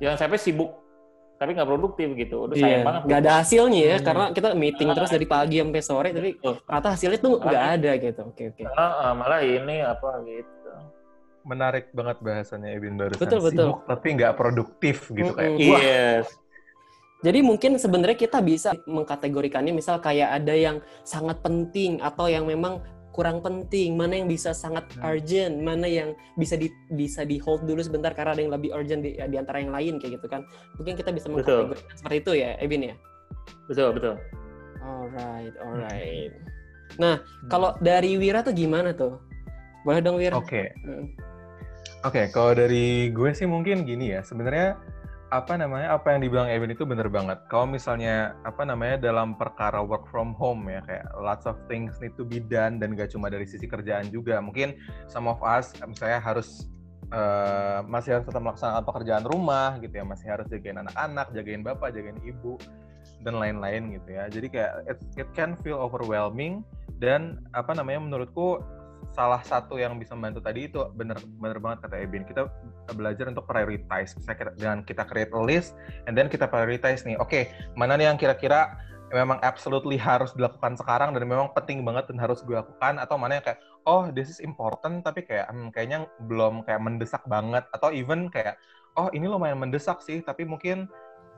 jangan 0.01 0.17
sampai 0.17 0.41
sibuk 0.41 0.73
tapi 1.37 1.53
nggak 1.53 1.69
produktif 1.69 2.17
gitu 2.17 2.49
udah 2.49 2.57
sayang 2.57 2.81
iya, 2.81 2.85
banget 2.85 3.01
nggak 3.05 3.19
ada 3.21 3.31
hasilnya 3.45 3.81
ya 3.85 3.97
hmm. 4.01 4.05
karena 4.09 4.25
kita 4.33 4.47
meeting 4.57 4.89
terus 4.89 5.11
dari 5.13 5.27
pagi 5.29 5.57
sampai 5.61 5.83
sore 5.85 6.09
tapi 6.09 6.29
rata 6.65 6.87
hasilnya 6.97 7.19
tuh 7.21 7.33
nggak 7.37 7.65
ada 7.77 7.91
gitu 8.01 8.21
oke 8.25 8.43
oke 8.57 8.61
uh, 8.65 9.13
malah 9.13 9.41
ini 9.45 9.85
apa 9.85 10.09
gitu 10.25 10.71
menarik 11.47 11.89
banget 11.95 12.19
bahasanya 12.19 12.75
Ebin 12.75 12.99
barusan 12.99 13.23
betul 13.23 13.39
betul 13.39 13.67
sibuk, 13.71 13.79
tapi 13.87 14.07
nggak 14.19 14.33
produktif 14.35 14.97
gitu 15.15 15.31
mm 15.31 15.39
-hmm. 15.39 15.39
kayak 15.39 15.71
wah 15.71 15.81
yes. 15.81 16.27
Jadi 17.25 17.41
mungkin 17.41 17.81
sebenarnya 17.81 18.13
kita 18.13 18.45
bisa 18.45 18.77
mengkategorikannya 18.85 19.73
misal 19.73 19.97
kayak 19.97 20.37
ada 20.37 20.53
yang 20.53 20.85
sangat 21.01 21.41
penting 21.41 21.97
atau 21.97 22.29
yang 22.29 22.45
memang 22.45 22.77
kurang 23.09 23.41
penting, 23.41 23.97
mana 23.97 24.21
yang 24.21 24.29
bisa 24.29 24.53
sangat 24.53 24.85
hmm. 24.93 25.01
urgent, 25.01 25.55
mana 25.65 25.89
yang 25.89 26.13
bisa 26.37 26.53
di 26.53 26.69
bisa 26.93 27.25
di 27.25 27.41
hold 27.41 27.65
dulu 27.65 27.81
sebentar 27.81 28.13
karena 28.13 28.37
ada 28.37 28.41
yang 28.45 28.53
lebih 28.53 28.69
urgent 28.69 29.01
di, 29.01 29.17
di 29.17 29.37
antara 29.41 29.57
yang 29.57 29.73
lain 29.73 29.97
kayak 29.97 30.21
gitu 30.21 30.29
kan. 30.29 30.45
Mungkin 30.77 30.93
kita 30.93 31.09
bisa 31.09 31.25
mengkategorikan 31.33 31.81
seperti 31.97 32.17
itu 32.21 32.31
ya, 32.37 32.53
Evin 32.61 32.93
ya. 32.93 32.95
Betul, 33.65 33.97
betul. 33.97 34.21
Alright, 34.85 35.55
alright. 35.57 36.31
Nah, 37.01 37.17
hmm. 37.17 37.49
kalau 37.49 37.73
dari 37.81 38.21
Wira 38.21 38.45
tuh 38.45 38.53
gimana 38.53 38.93
tuh? 38.93 39.17
Boleh 39.81 40.05
dong 40.05 40.21
Wira? 40.21 40.37
Oke. 40.37 40.69
Okay. 40.69 41.25
Oke, 42.07 42.23
okay, 42.23 42.31
kalau 42.31 42.55
dari 42.55 43.11
gue 43.11 43.35
sih 43.35 43.43
mungkin 43.43 43.83
gini 43.83 44.15
ya. 44.15 44.23
Sebenarnya 44.23 44.79
apa 45.27 45.59
namanya 45.59 45.91
apa 45.91 46.15
yang 46.15 46.23
dibilang 46.23 46.47
Evan 46.47 46.71
itu 46.71 46.87
bener 46.87 47.11
banget. 47.11 47.35
Kalau 47.51 47.67
misalnya 47.67 48.31
apa 48.47 48.63
namanya 48.63 49.11
dalam 49.11 49.35
perkara 49.35 49.83
work 49.83 50.07
from 50.07 50.31
home 50.31 50.71
ya 50.71 50.79
kayak 50.87 51.03
lots 51.19 51.43
of 51.43 51.59
things 51.67 51.99
need 51.99 52.15
to 52.15 52.23
be 52.23 52.39
done 52.39 52.79
dan 52.79 52.95
gak 52.95 53.11
cuma 53.11 53.27
dari 53.27 53.43
sisi 53.43 53.67
kerjaan 53.67 54.07
juga. 54.07 54.39
Mungkin 54.39 54.79
some 55.11 55.27
of 55.27 55.35
us 55.43 55.75
misalnya 55.83 56.23
harus 56.23 56.71
uh, 57.11 57.83
masih 57.83 58.15
harus 58.15 58.25
tetap 58.31 58.39
melaksanakan 58.39 58.87
pekerjaan 58.87 59.27
rumah 59.27 59.75
gitu 59.83 59.99
ya, 59.99 60.07
masih 60.07 60.31
harus 60.31 60.47
jagain 60.47 60.79
anak-anak, 60.79 61.27
jagain 61.35 61.59
bapak, 61.59 61.91
jagain 61.91 62.23
ibu 62.23 62.55
dan 63.27 63.35
lain-lain 63.35 63.99
gitu 63.99 64.15
ya. 64.15 64.31
Jadi 64.31 64.47
kayak 64.47 64.71
it, 64.87 64.99
it 65.19 65.29
can 65.35 65.59
feel 65.59 65.75
overwhelming 65.75 66.63
dan 67.03 67.43
apa 67.51 67.75
namanya 67.75 67.99
menurutku 67.99 68.63
salah 69.15 69.41
satu 69.41 69.79
yang 69.79 69.95
bisa 69.97 70.13
membantu 70.13 70.43
tadi 70.43 70.69
itu 70.69 70.83
bener 70.93 71.17
bener 71.41 71.57
banget 71.61 71.87
kata 71.87 71.95
Ebin. 72.01 72.23
Kita 72.27 72.49
belajar 72.93 73.29
untuk 73.31 73.45
prioritize. 73.49 74.15
Kita 74.17 74.55
dengan 74.57 74.83
kita 74.83 75.03
create 75.07 75.31
a 75.33 75.41
list 75.41 75.77
and 76.09 76.13
then 76.17 76.27
kita 76.27 76.49
prioritize 76.49 77.05
nih 77.07 77.15
oke 77.17 77.29
okay, 77.29 77.53
mana 77.77 77.95
nih 77.95 78.11
yang 78.11 78.19
kira-kira 78.19 78.75
memang 79.15 79.39
absolutely 79.39 79.95
harus 79.95 80.35
dilakukan 80.35 80.75
sekarang 80.75 81.15
dan 81.15 81.23
memang 81.23 81.47
penting 81.55 81.87
banget 81.87 82.11
dan 82.11 82.19
harus 82.19 82.43
gue 82.43 82.59
lakukan 82.59 82.99
atau 82.99 83.15
mana 83.15 83.39
yang 83.39 83.45
kayak 83.45 83.59
oh 83.87 84.11
this 84.11 84.27
is 84.27 84.43
important 84.43 84.99
tapi 85.07 85.23
kayak 85.23 85.47
hmm, 85.47 85.71
kayaknya 85.71 86.03
belum 86.27 86.67
kayak 86.67 86.83
mendesak 86.83 87.23
banget 87.31 87.63
atau 87.71 87.87
even 87.95 88.27
kayak 88.27 88.59
oh 88.99 89.07
ini 89.15 89.31
lumayan 89.31 89.55
mendesak 89.55 90.03
sih 90.03 90.19
tapi 90.19 90.43
mungkin 90.43 90.91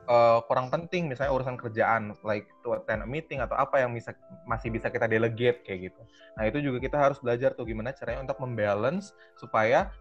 uh, 0.09 0.41
kurang 0.49 0.73
penting 0.73 1.07
misalnya 1.07 1.31
urusan 1.31 1.55
kerjaan 1.55 2.17
like 2.25 2.49
to 2.65 2.73
attend 2.73 3.05
a 3.05 3.07
meeting 3.07 3.39
atau 3.39 3.55
apa 3.55 3.79
yang 3.79 3.93
bisa 3.93 4.11
masih 4.49 4.73
bisa 4.73 4.89
kita 4.89 5.05
delegate 5.05 5.61
kayak 5.63 5.93
gitu. 5.93 6.01
Nah 6.35 6.49
itu 6.49 6.57
juga 6.59 6.81
kita 6.81 6.97
harus 6.97 7.21
belajar 7.21 7.53
tuh 7.53 7.69
gimana 7.69 7.93
caranya 7.93 8.25
untuk 8.25 8.41
membalance 8.41 9.13
supaya 9.37 9.93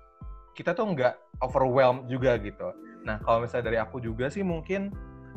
kita 0.56 0.74
tuh 0.74 0.90
nggak 0.96 1.14
overwhelmed 1.44 2.08
juga 2.08 2.34
gitu. 2.40 2.72
Nah 3.04 3.20
kalau 3.22 3.44
misalnya 3.44 3.70
dari 3.70 3.78
aku 3.78 4.00
juga 4.00 4.32
sih 4.32 4.42
mungkin 4.42 4.90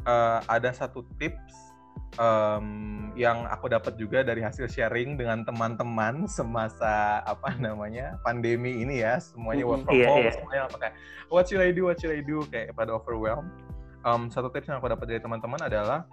uh, 0.07 0.39
ada 0.47 0.71
satu 0.71 1.05
tips 1.19 1.71
um, 2.17 3.11
yang 3.13 3.45
aku 3.47 3.69
dapat 3.69 3.95
juga 3.99 4.23
dari 4.25 4.41
hasil 4.41 4.67
sharing 4.71 5.19
dengan 5.19 5.43
teman-teman 5.45 6.25
semasa 6.39 7.21
apa 7.27 7.53
namanya 7.59 8.17
pandemi 8.25 8.81
ini 8.81 9.03
ya 9.03 9.19
semuanya 9.21 9.63
work 9.67 9.83
from 9.85 9.99
yeah, 9.99 10.09
home 10.09 10.25
yeah. 10.25 10.33
semuanya 10.33 10.61
apa 10.67 10.77
kayak 10.79 10.95
what 11.29 11.45
should 11.45 11.61
I 11.61 11.71
do 11.71 11.87
what 11.87 11.99
should 11.99 12.15
I 12.15 12.23
do 12.23 12.43
kayak 12.49 12.73
pada 12.73 12.95
overwhelmed 12.95 13.51
um, 14.05 14.29
satu 14.31 14.49
tips 14.49 14.69
yang 14.69 14.77
aku 14.81 14.89
dapat 14.91 15.05
dari 15.07 15.21
teman-teman 15.21 15.61
adalah 15.61 16.05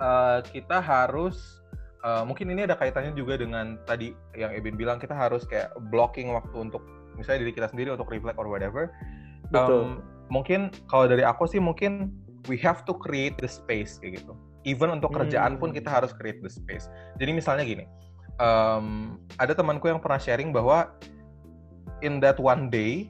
uh, 0.00 0.38
kita 0.44 0.78
harus 0.80 1.60
uh, 2.02 2.22
mungkin 2.24 2.50
ini 2.50 2.66
ada 2.66 2.76
kaitannya 2.76 3.14
juga 3.14 3.38
dengan 3.40 3.78
tadi 3.84 4.12
yang 4.36 4.52
Ebin 4.54 4.74
bilang 4.74 4.98
kita 4.98 5.12
harus 5.12 5.44
kayak 5.46 5.72
blocking 5.92 6.32
waktu 6.32 6.56
untuk 6.56 6.82
misalnya 7.18 7.46
diri 7.46 7.52
kita 7.52 7.68
sendiri 7.68 7.92
untuk 7.94 8.08
reflect 8.08 8.38
or 8.40 8.48
whatever. 8.48 8.90
Betul. 9.50 9.70
Um, 9.70 9.90
mungkin 10.30 10.70
kalau 10.88 11.10
dari 11.10 11.26
aku 11.26 11.46
sih 11.50 11.58
mungkin 11.58 12.14
we 12.48 12.56
have 12.56 12.86
to 12.88 12.96
create 12.96 13.36
the 13.42 13.50
space 13.50 14.00
kayak 14.00 14.22
gitu. 14.22 14.32
Even 14.68 14.92
untuk 14.92 15.16
kerjaan 15.16 15.56
pun 15.56 15.72
kita 15.72 15.88
hmm. 15.88 15.96
harus 16.04 16.12
create 16.12 16.40
the 16.44 16.52
space. 16.52 16.92
Jadi 17.16 17.32
misalnya 17.32 17.64
gini, 17.64 17.84
um, 18.36 19.16
ada 19.40 19.56
temanku 19.56 19.88
yang 19.88 20.00
pernah 20.00 20.20
sharing 20.20 20.52
bahwa 20.52 20.92
in 22.04 22.20
that 22.20 22.36
one 22.36 22.68
day 22.68 23.08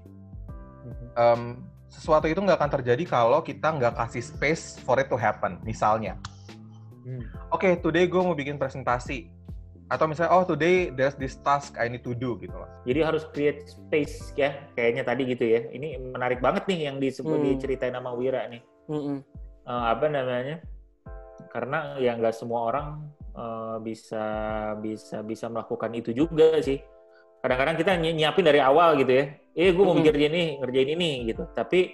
um, 1.19 1.67
sesuatu 1.91 2.31
itu 2.31 2.39
nggak 2.39 2.57
akan 2.57 2.73
terjadi 2.81 3.03
kalau 3.05 3.43
kita 3.43 3.75
nggak 3.75 3.99
kasih 3.99 4.23
space 4.23 4.79
for 4.87 4.97
it 5.03 5.11
to 5.11 5.19
happen. 5.19 5.59
Misalnya, 5.67 6.15
hmm. 7.03 7.27
oke, 7.51 7.61
okay, 7.61 7.77
today 7.83 8.07
gue 8.07 8.23
mau 8.23 8.33
bikin 8.33 8.57
presentasi, 8.57 9.27
atau 9.91 10.07
misalnya, 10.07 10.33
oh 10.33 10.47
today 10.47 10.95
there's 10.95 11.19
this 11.19 11.37
task 11.43 11.75
I 11.75 11.91
need 11.91 12.07
to 12.07 12.15
do 12.15 12.39
gitu 12.39 12.55
loh. 12.55 12.71
Jadi 12.87 13.01
harus 13.03 13.27
create 13.35 13.67
space 13.67 14.31
ya, 14.39 14.55
kayaknya 14.79 15.03
tadi 15.03 15.27
gitu 15.27 15.45
ya. 15.45 15.67
Ini 15.67 15.99
menarik 16.15 16.39
banget 16.39 16.71
nih 16.71 16.89
yang 16.89 16.97
disebut 17.03 17.43
hmm. 17.43 17.47
diceritain 17.59 17.99
sama 17.99 18.15
Wira 18.15 18.47
nih. 18.47 18.63
Hmm. 18.87 19.21
Uh, 19.67 19.85
apa 19.91 20.07
namanya? 20.07 20.63
Karena 21.51 21.99
ya 21.99 22.15
nggak 22.15 22.39
semua 22.39 22.71
orang 22.71 22.89
uh, 23.35 23.77
bisa 23.83 24.25
bisa 24.79 25.27
bisa 25.27 25.51
melakukan 25.51 25.91
itu 25.95 26.15
juga 26.15 26.59
sih 26.63 26.79
kadang-kadang 27.41 27.77
kita 27.81 27.93
nyiapin 27.97 28.45
dari 28.45 28.61
awal 28.61 29.01
gitu 29.01 29.13
ya 29.17 29.25
eh 29.61 29.71
gue 29.77 29.85
mau 29.85 29.93
mm 29.93 30.01
-hmm. 30.01 30.29
ini 30.33 30.43
ngerjain 30.57 30.91
ini 30.97 31.11
gitu 31.29 31.45
tapi 31.53 31.93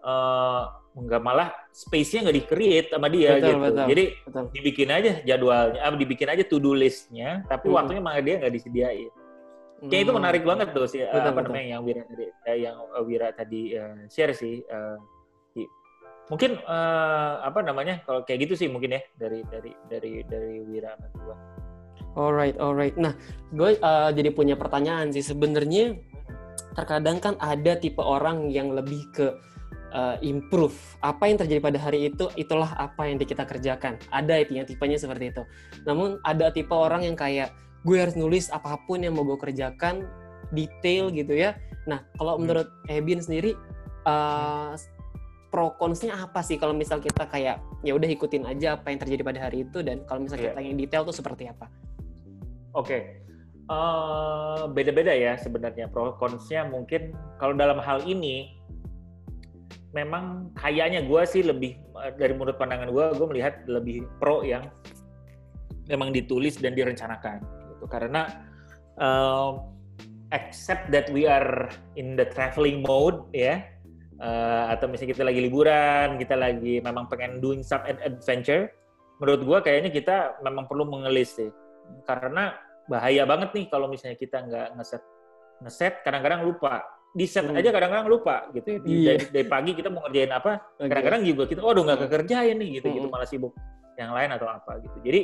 uh, 0.00 0.64
nggak 0.92 1.22
malah 1.24 1.48
space-nya 1.72 2.28
nggak 2.28 2.36
di-create 2.44 2.88
sama 2.92 3.08
dia 3.08 3.36
betul, 3.36 3.48
gitu 3.48 3.58
betul, 3.64 3.86
jadi 3.88 4.04
betul. 4.28 4.44
dibikin 4.52 4.88
aja 4.92 5.12
jadwalnya 5.24 5.80
ah, 5.80 5.92
dibikin 5.96 6.28
aja 6.28 6.44
to-do 6.44 6.72
list-nya 6.76 7.44
tapi 7.48 7.72
hmm. 7.72 7.76
waktunya 7.76 8.02
malah 8.04 8.20
dia 8.20 8.36
nggak 8.40 8.52
disediain 8.52 9.12
kayak 9.88 9.92
hmm. 9.92 10.04
itu 10.04 10.12
menarik 10.12 10.42
banget 10.44 10.68
tuh 10.76 10.84
sih 10.88 11.00
betul, 11.04 11.20
apa 11.20 11.30
betul. 11.32 11.44
namanya 11.48 11.66
yang 11.76 11.82
Wira 11.84 12.02
tadi 12.04 12.26
eh, 12.28 12.58
yang 12.60 12.76
Wira 13.08 13.28
tadi 13.32 13.62
uh, 13.72 14.04
share 14.12 14.32
sih 14.36 14.60
uh, 14.68 14.96
mungkin 16.30 16.60
uh, 16.64 17.44
apa 17.44 17.60
namanya 17.60 18.00
kalau 18.08 18.24
kayak 18.24 18.48
gitu 18.48 18.54
sih 18.56 18.68
mungkin 18.72 18.96
ya 18.96 19.02
dari 19.20 19.44
dari 19.48 19.72
dari 19.88 20.12
dari 20.24 20.54
Wira 20.64 20.96
sama 20.96 21.08
gua 21.20 21.36
Alright, 22.12 22.60
alright. 22.60 22.92
Nah, 23.00 23.16
gue 23.56 23.80
uh, 23.80 24.12
jadi 24.12 24.36
punya 24.36 24.52
pertanyaan 24.52 25.08
sih. 25.16 25.24
Sebenarnya 25.24 25.96
terkadang 26.72 27.20
kan 27.20 27.34
ada 27.40 27.76
tipe 27.76 28.00
orang 28.00 28.48
yang 28.48 28.72
lebih 28.72 29.08
ke 29.12 29.26
uh, 29.92 30.16
improve. 30.24 30.74
Apa 31.04 31.28
yang 31.28 31.38
terjadi 31.38 31.60
pada 31.60 31.78
hari 31.78 32.10
itu, 32.10 32.28
itulah 32.34 32.72
apa 32.76 33.06
yang 33.06 33.20
kita 33.20 33.44
kerjakan. 33.44 34.00
Ada 34.10 34.42
itu 34.42 34.58
yang 34.58 34.66
tipenya 34.66 34.98
seperti 34.98 35.30
itu. 35.30 35.42
Namun 35.84 36.18
ada 36.24 36.50
tipe 36.50 36.72
orang 36.72 37.06
yang 37.06 37.16
kayak 37.16 37.52
gue 37.82 37.96
harus 37.98 38.14
nulis 38.14 38.48
apa 38.50 38.78
pun 38.86 39.02
yang 39.02 39.14
mau 39.14 39.26
gue 39.26 39.38
kerjakan 39.38 40.06
detail 40.54 41.12
gitu 41.12 41.34
ya. 41.36 41.56
Nah, 41.88 42.04
kalau 42.16 42.36
hmm. 42.36 42.40
menurut 42.46 42.68
Ebin 42.86 43.20
sendiri 43.20 43.58
uh, 44.06 44.74
pro 45.52 45.76
konsnya 45.76 46.16
apa 46.16 46.40
sih 46.40 46.56
kalau 46.56 46.72
misal 46.72 46.96
kita 46.96 47.28
kayak 47.28 47.60
ya 47.84 47.92
udah 47.92 48.08
ikutin 48.08 48.48
aja 48.48 48.80
apa 48.80 48.88
yang 48.88 48.98
terjadi 49.04 49.20
pada 49.20 49.40
hari 49.44 49.68
itu 49.68 49.84
dan 49.84 50.00
kalau 50.08 50.24
misal 50.24 50.40
yeah. 50.40 50.56
kita 50.56 50.60
yang 50.64 50.76
detail 50.80 51.02
tuh 51.04 51.12
seperti 51.12 51.50
apa? 51.52 51.68
Oke, 52.72 52.88
okay. 52.88 53.00
Uh, 53.72 53.80
eh, 54.60 54.62
beda-beda 54.68 55.12
ya 55.12 55.34
sebenarnya. 55.40 55.88
Pro 55.88 56.14
konsnya 56.20 56.68
mungkin 56.68 57.16
kalau 57.40 57.56
dalam 57.56 57.80
hal 57.80 58.04
ini 58.04 58.52
memang 59.96 60.52
kayaknya 60.56 61.04
gue 61.04 61.22
sih 61.24 61.42
lebih 61.44 61.80
eh, 62.04 62.12
dari 62.16 62.32
menurut 62.36 62.60
pandangan 62.60 62.92
gue, 62.92 63.06
gue 63.16 63.26
melihat 63.32 63.54
lebih 63.68 64.04
pro 64.20 64.44
yang 64.44 64.68
memang 65.88 66.12
ditulis 66.12 66.60
dan 66.60 66.76
direncanakan 66.76 67.40
gitu. 67.76 67.84
Karena 67.88 68.28
uh, 69.00 69.58
except 70.32 70.92
that 70.92 71.08
we 71.10 71.28
are 71.28 71.68
in 71.96 72.16
the 72.16 72.24
traveling 72.32 72.80
mode 72.84 73.20
ya 73.36 73.60
uh, 74.22 74.72
atau 74.72 74.88
misalnya 74.88 75.12
kita 75.12 75.24
lagi 75.28 75.40
liburan 75.44 76.16
kita 76.16 76.38
lagi 76.38 76.80
memang 76.80 77.04
pengen 77.12 77.42
doing 77.44 77.60
some 77.60 77.84
adventure 77.84 78.72
menurut 79.20 79.44
gue 79.44 79.58
kayaknya 79.60 79.90
kita 79.92 80.16
memang 80.42 80.66
perlu 80.66 80.88
mengelis 80.88 81.36
sih. 81.36 81.50
Karena 82.08 82.56
bahaya 82.90 83.22
banget 83.26 83.50
nih 83.54 83.66
kalau 83.70 83.86
misalnya 83.86 84.18
kita 84.18 84.42
nggak 84.42 84.68
ngeset 84.78 85.02
ngeset 85.62 85.94
kadang-kadang 86.02 86.42
lupa 86.42 86.82
di 87.12 87.28
set 87.28 87.44
hmm. 87.44 87.60
aja 87.60 87.68
kadang-kadang 87.70 88.08
lupa 88.08 88.48
gitu 88.56 88.68
ya. 88.72 88.78
Iya. 88.82 89.10
dari, 89.14 89.24
dari 89.28 89.46
pagi 89.46 89.70
kita 89.76 89.88
mau 89.92 90.00
ngerjain 90.08 90.32
apa 90.32 90.52
kadang-kadang 90.80 91.22
juga 91.28 91.42
kita 91.44 91.60
oh 91.60 91.72
nggak 91.76 92.00
kekerjain 92.08 92.56
nih 92.56 92.68
gitu 92.80 92.86
hmm. 92.88 92.96
gitu 92.98 93.06
malah 93.12 93.28
sibuk 93.28 93.52
yang 94.00 94.16
lain 94.16 94.32
atau 94.32 94.48
apa 94.48 94.80
gitu 94.80 94.96
jadi 95.04 95.20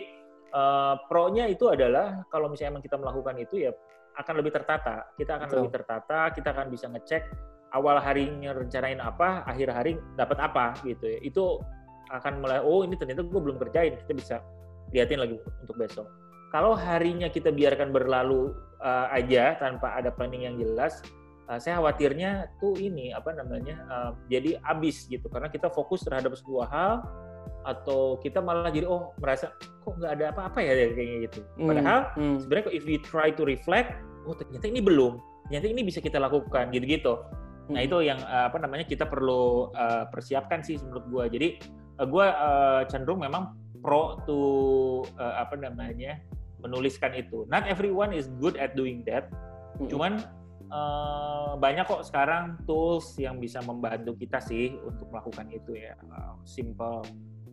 uh, 0.53 0.95
pro-nya 1.09 1.49
itu 1.49 1.65
adalah 1.73 2.23
kalau 2.29 2.53
misalnya 2.53 2.77
emang 2.77 2.85
kita 2.85 3.01
melakukan 3.01 3.35
itu 3.41 3.65
ya 3.65 3.73
akan 4.21 4.35
lebih 4.37 4.53
tertata 4.53 5.09
kita 5.17 5.41
akan 5.41 5.47
Betul. 5.49 5.59
lebih 5.65 5.73
tertata 5.81 6.19
kita 6.37 6.49
akan 6.53 6.67
bisa 6.69 6.87
ngecek 6.93 7.23
awal 7.73 7.97
harinya 8.01 8.53
rencanain 8.53 9.01
apa 9.01 9.49
akhir 9.49 9.69
hari 9.73 9.93
dapat 10.17 10.39
apa 10.45 10.77
gitu 10.85 11.09
ya 11.09 11.19
itu 11.25 11.45
akan 12.13 12.41
mulai 12.41 12.61
oh 12.61 12.85
ini 12.85 12.97
ternyata 12.97 13.25
gue 13.25 13.41
belum 13.41 13.57
kerjain 13.57 13.97
kita 14.05 14.13
bisa 14.13 14.37
liatin 14.93 15.21
lagi 15.21 15.37
untuk 15.65 15.77
besok 15.77 16.09
kalau 16.49 16.73
harinya 16.73 17.29
kita 17.29 17.53
biarkan 17.53 17.93
berlalu 17.93 18.57
uh, 18.81 19.13
aja 19.13 19.57
tanpa 19.61 19.97
ada 20.01 20.09
planning 20.09 20.49
yang 20.49 20.57
jelas, 20.57 21.05
uh, 21.49 21.61
saya 21.61 21.81
khawatirnya 21.81 22.49
tuh 22.57 22.77
ini 22.81 23.13
apa 23.13 23.37
namanya 23.37 23.77
uh, 23.89 24.11
jadi 24.33 24.57
habis 24.65 25.05
gitu 25.09 25.29
karena 25.29 25.53
kita 25.53 25.69
fokus 25.69 26.05
terhadap 26.05 26.33
sebuah 26.37 26.69
hal 26.69 26.93
atau 27.69 28.17
kita 28.25 28.41
malah 28.41 28.73
jadi 28.73 28.89
oh 28.89 29.13
merasa 29.21 29.53
kok 29.85 29.93
nggak 29.99 30.13
ada 30.21 30.25
apa-apa 30.33 30.59
ya 30.65 30.73
kayaknya 30.93 31.19
gitu. 31.29 31.41
Hmm, 31.61 31.69
Padahal 31.69 31.99
hmm. 32.17 32.37
sebenarnya 32.45 32.73
if 32.73 32.85
we 32.89 32.97
try 33.01 33.29
to 33.29 33.45
reflect, 33.45 33.93
oh 34.25 34.33
ternyata 34.33 34.73
ini 34.73 34.81
belum, 34.81 35.21
ternyata 35.49 35.67
ini 35.69 35.83
bisa 35.85 36.01
kita 36.01 36.17
lakukan 36.17 36.73
gitu-gitu. 36.73 37.21
Hmm. 37.69 37.77
Nah 37.77 37.81
itu 37.85 38.01
yang 38.01 38.21
uh, 38.25 38.49
apa 38.49 38.57
namanya 38.57 38.89
kita 38.89 39.05
perlu 39.05 39.69
uh, 39.77 40.09
persiapkan 40.09 40.65
sih 40.65 40.81
menurut 40.81 41.05
gua. 41.13 41.25
Jadi 41.29 41.61
uh, 42.01 42.07
gua 42.09 42.27
uh, 42.41 42.83
cenderung 42.89 43.21
memang 43.21 43.53
pro 43.85 44.17
to 44.25 44.41
uh, 45.21 45.35
apa 45.39 45.55
namanya 45.61 46.19
menuliskan 46.63 47.15
itu. 47.15 47.47
Not 47.47 47.67
everyone 47.67 48.11
is 48.15 48.31
good 48.43 48.59
at 48.59 48.75
doing 48.75 49.07
that. 49.07 49.31
Hmm. 49.79 49.89
Cuman 49.91 50.13
uh, 50.71 51.55
banyak 51.59 51.87
kok 51.87 52.05
sekarang 52.07 52.59
tools 52.67 53.15
yang 53.17 53.39
bisa 53.39 53.63
membantu 53.63 54.15
kita 54.19 54.43
sih 54.43 54.75
untuk 54.83 55.09
melakukan 55.11 55.49
itu 55.55 55.79
ya. 55.79 55.95
Uh, 56.11 56.35
simple 56.43 57.03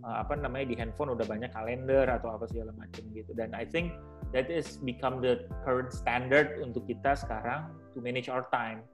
uh, 0.06 0.16
apa 0.22 0.38
namanya 0.38 0.70
di 0.70 0.76
handphone 0.78 1.14
udah 1.14 1.26
banyak 1.26 1.50
kalender 1.54 2.06
atau 2.06 2.34
apa 2.38 2.46
segala 2.50 2.74
macam 2.78 3.04
gitu. 3.14 3.32
Dan 3.34 3.54
I 3.58 3.66
think 3.66 3.94
that 4.34 4.50
is 4.50 4.78
become 4.82 5.22
the 5.22 5.50
current 5.66 5.94
standard 5.94 6.62
untuk 6.62 6.86
kita 6.86 7.18
sekarang 7.18 7.70
to 7.94 8.00
manage 8.02 8.30
our 8.30 8.46
time. 8.54 8.86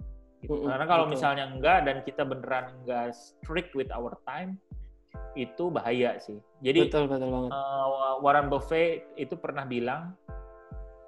Gitu. 0.41 0.57
Hmm, 0.57 0.73
Karena 0.73 0.85
kalau 0.89 1.05
misalnya 1.05 1.45
enggak 1.53 1.85
dan 1.85 2.01
kita 2.01 2.25
beneran 2.25 2.73
enggak 2.81 3.13
strict 3.13 3.77
with 3.77 3.91
our 3.93 4.17
time, 4.25 4.57
itu 5.35 5.71
bahaya 5.71 6.19
sih. 6.19 6.39
Jadi 6.59 6.91
betul, 6.91 7.07
betul 7.07 7.29
banget. 7.31 7.51
Uh, 7.55 8.13
Warren 8.19 8.47
Buffett 8.51 9.07
itu 9.15 9.35
pernah 9.39 9.63
bilang, 9.63 10.15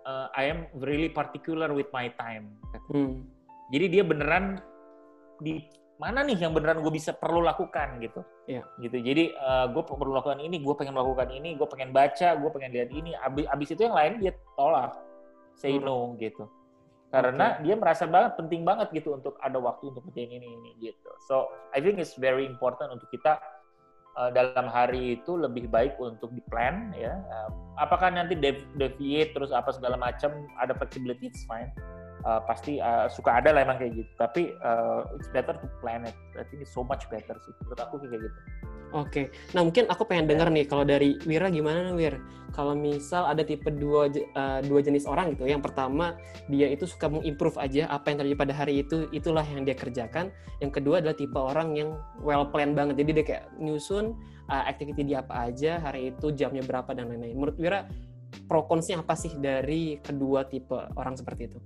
uh, 0.07 0.27
I 0.35 0.47
am 0.51 0.67
really 0.79 1.11
particular 1.11 1.71
with 1.71 1.91
my 1.91 2.11
time. 2.15 2.55
Hmm. 2.91 3.27
Jadi 3.71 3.99
dia 3.99 4.03
beneran 4.05 4.63
di 5.43 5.59
mana 5.99 6.25
nih 6.25 6.35
yang 6.35 6.51
beneran 6.51 6.83
gue 6.83 6.93
bisa 6.93 7.15
perlu 7.15 7.43
lakukan 7.43 7.99
gitu. 8.03 8.21
Yeah. 8.47 8.63
Gitu. 8.79 8.99
Jadi 9.03 9.35
uh, 9.35 9.71
gue 9.71 9.83
perlu 9.83 10.15
lakukan 10.15 10.39
ini, 10.39 10.59
gue 10.59 10.75
pengen 10.75 10.95
melakukan 10.95 11.31
ini, 11.31 11.55
gue 11.55 11.67
pengen 11.67 11.91
baca, 11.95 12.35
gue 12.35 12.49
pengen 12.51 12.71
lihat 12.75 12.89
ini. 12.91 13.11
Abis, 13.19 13.45
abis 13.51 13.67
itu 13.75 13.81
yang 13.87 13.95
lain 13.95 14.13
dia 14.23 14.31
tolak, 14.55 14.99
say 15.55 15.75
hmm. 15.75 15.83
no 15.83 16.15
gitu. 16.19 16.47
karena 17.13 17.61
okay. 17.61 17.69
dia 17.69 17.75
merasa 17.77 18.09
banget 18.09 18.33
penting 18.41 18.65
banget 18.65 18.89
gitu 18.89 19.13
untuk 19.13 19.37
ada 19.37 19.61
waktu 19.61 19.93
untuk 19.93 20.01
ngerjain 20.09 20.33
ini 20.33 20.49
ini 20.49 20.71
gitu. 20.81 21.13
So 21.29 21.45
I 21.69 21.77
think 21.77 22.01
it's 22.01 22.17
very 22.17 22.41
important 22.41 22.89
untuk 22.89 23.05
kita 23.13 23.37
dalam 24.33 24.69
hari 24.69 25.17
itu 25.17 25.33
lebih 25.33 25.69
baik 25.73 25.97
untuk 25.97 26.29
di 26.37 26.41
plan 26.51 26.93
ya. 26.93 27.17
Apakah 27.81 28.13
nanti 28.13 28.37
deviate 28.77 29.33
terus 29.33 29.49
apa 29.49 29.73
segala 29.73 29.97
macam 29.97 30.45
ada 30.61 30.77
flexibility 30.77 31.33
it's 31.33 31.41
fine. 31.49 31.73
Uh, 32.23 32.39
pasti 32.47 32.79
uh, 32.79 33.11
suka 33.11 33.43
ada 33.43 33.51
lah 33.51 33.67
emang 33.67 33.75
kayak 33.75 33.99
gitu. 33.99 34.11
Tapi 34.15 34.55
uh, 34.63 35.03
it's 35.19 35.27
better 35.35 35.59
to 35.59 35.67
plan 35.83 36.07
it. 36.07 36.15
I 36.39 36.47
think 36.47 36.63
it's 36.63 36.71
so 36.71 36.79
much 36.79 37.03
better 37.11 37.35
sih. 37.43 37.51
Menurut 37.67 37.79
aku 37.83 37.99
kayak 37.99 38.31
gitu. 38.31 38.39
Oke, 38.93 39.33
nah 39.57 39.65
mungkin 39.65 39.89
aku 39.89 40.05
pengen 40.05 40.29
dengar 40.29 40.53
nih 40.53 40.69
kalau 40.69 40.85
dari 40.85 41.17
Wira 41.25 41.49
gimana 41.49 41.89
nih 41.89 41.95
Wir? 41.97 42.15
Kalau 42.53 42.77
misal 42.77 43.25
ada 43.25 43.41
tipe 43.41 43.65
dua 43.73 44.05
uh, 44.37 44.61
dua 44.61 44.79
jenis 44.85 45.09
orang 45.09 45.33
gitu, 45.33 45.49
yang 45.49 45.65
pertama 45.65 46.13
dia 46.45 46.69
itu 46.69 46.85
suka 46.85 47.09
mengimprove 47.09 47.57
aja 47.57 47.89
apa 47.89 48.13
yang 48.13 48.21
terjadi 48.21 48.37
pada 48.37 48.53
hari 48.53 48.85
itu, 48.85 49.09
itulah 49.09 49.41
yang 49.49 49.65
dia 49.65 49.73
kerjakan. 49.73 50.29
Yang 50.61 50.77
kedua 50.77 51.01
adalah 51.01 51.17
tipe 51.17 51.35
orang 51.35 51.73
yang 51.73 51.97
well 52.21 52.45
plan 52.45 52.77
banget, 52.77 53.01
jadi 53.01 53.09
dia 53.17 53.25
kayak 53.25 53.45
nyusun 53.57 54.13
uh, 54.47 54.63
activity 54.69 55.01
dia 55.09 55.25
apa 55.25 55.49
aja 55.49 55.81
hari 55.81 56.13
itu, 56.13 56.29
jamnya 56.29 56.61
berapa 56.61 56.93
dan 56.93 57.09
lain-lain. 57.09 57.33
Menurut 57.33 57.57
Wira 57.57 57.89
pro 58.45 58.69
consnya 58.69 59.01
apa 59.01 59.17
sih 59.17 59.33
dari 59.41 59.97
kedua 60.05 60.45
tipe 60.45 60.77
orang 60.93 61.17
seperti 61.17 61.49
itu? 61.49 61.59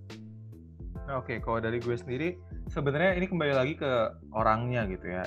Oke, 1.08 1.24
okay, 1.24 1.38
kalau 1.40 1.64
dari 1.64 1.80
gue 1.80 1.96
sendiri 1.96 2.36
sebenarnya 2.68 3.16
ini 3.16 3.32
kembali 3.32 3.54
lagi 3.56 3.80
ke 3.80 3.92
orangnya 4.36 4.84
gitu 4.92 5.08
ya. 5.08 5.24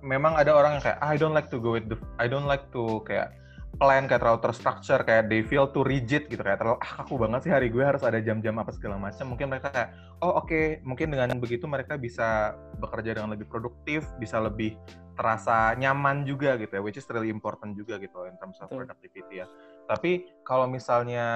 Memang 0.00 0.40
ada 0.40 0.56
orang 0.56 0.80
yang 0.80 0.82
kayak 0.88 0.98
I 1.04 1.20
don't 1.20 1.36
like 1.36 1.52
to 1.52 1.60
go 1.60 1.76
with 1.76 1.84
the 1.92 2.00
I 2.16 2.32
don't 2.32 2.48
like 2.48 2.72
to 2.72 3.04
kayak 3.04 3.36
plan 3.76 4.08
kayak 4.08 4.24
terlalu 4.24 4.40
terstruktur 4.40 5.04
kayak 5.04 5.28
they 5.28 5.44
feel 5.44 5.68
too 5.68 5.84
rigid 5.84 6.32
gitu. 6.32 6.40
Kayak 6.40 6.64
terlalu 6.64 6.80
ah 6.80 6.92
kaku 7.04 7.20
banget 7.20 7.44
sih 7.44 7.52
hari 7.52 7.68
gue 7.68 7.84
harus 7.84 8.00
ada 8.00 8.24
jam-jam 8.24 8.56
apa 8.56 8.72
segala 8.72 8.96
macam 8.96 9.28
mungkin 9.28 9.52
mereka 9.52 9.68
kayak 9.68 9.92
oh 10.24 10.40
oke. 10.40 10.48
Okay. 10.48 10.80
mungkin 10.88 11.12
dengan 11.12 11.36
begitu 11.36 11.68
mereka 11.68 12.00
bisa 12.00 12.56
bekerja 12.80 13.20
dengan 13.20 13.36
lebih 13.36 13.52
produktif 13.52 14.08
bisa 14.16 14.40
lebih 14.40 14.80
terasa 15.12 15.76
nyaman 15.76 16.24
juga 16.24 16.54
gitu 16.56 16.78
ya 16.78 16.82
which 16.82 16.96
is 16.96 17.04
really 17.12 17.28
important 17.28 17.74
juga 17.74 17.98
gitu 17.98 18.24
in 18.24 18.38
terms 18.40 18.56
of 18.64 18.70
productivity 18.70 19.42
ya 19.42 19.46
tapi 19.88 20.28
kalau 20.44 20.68
misalnya 20.68 21.26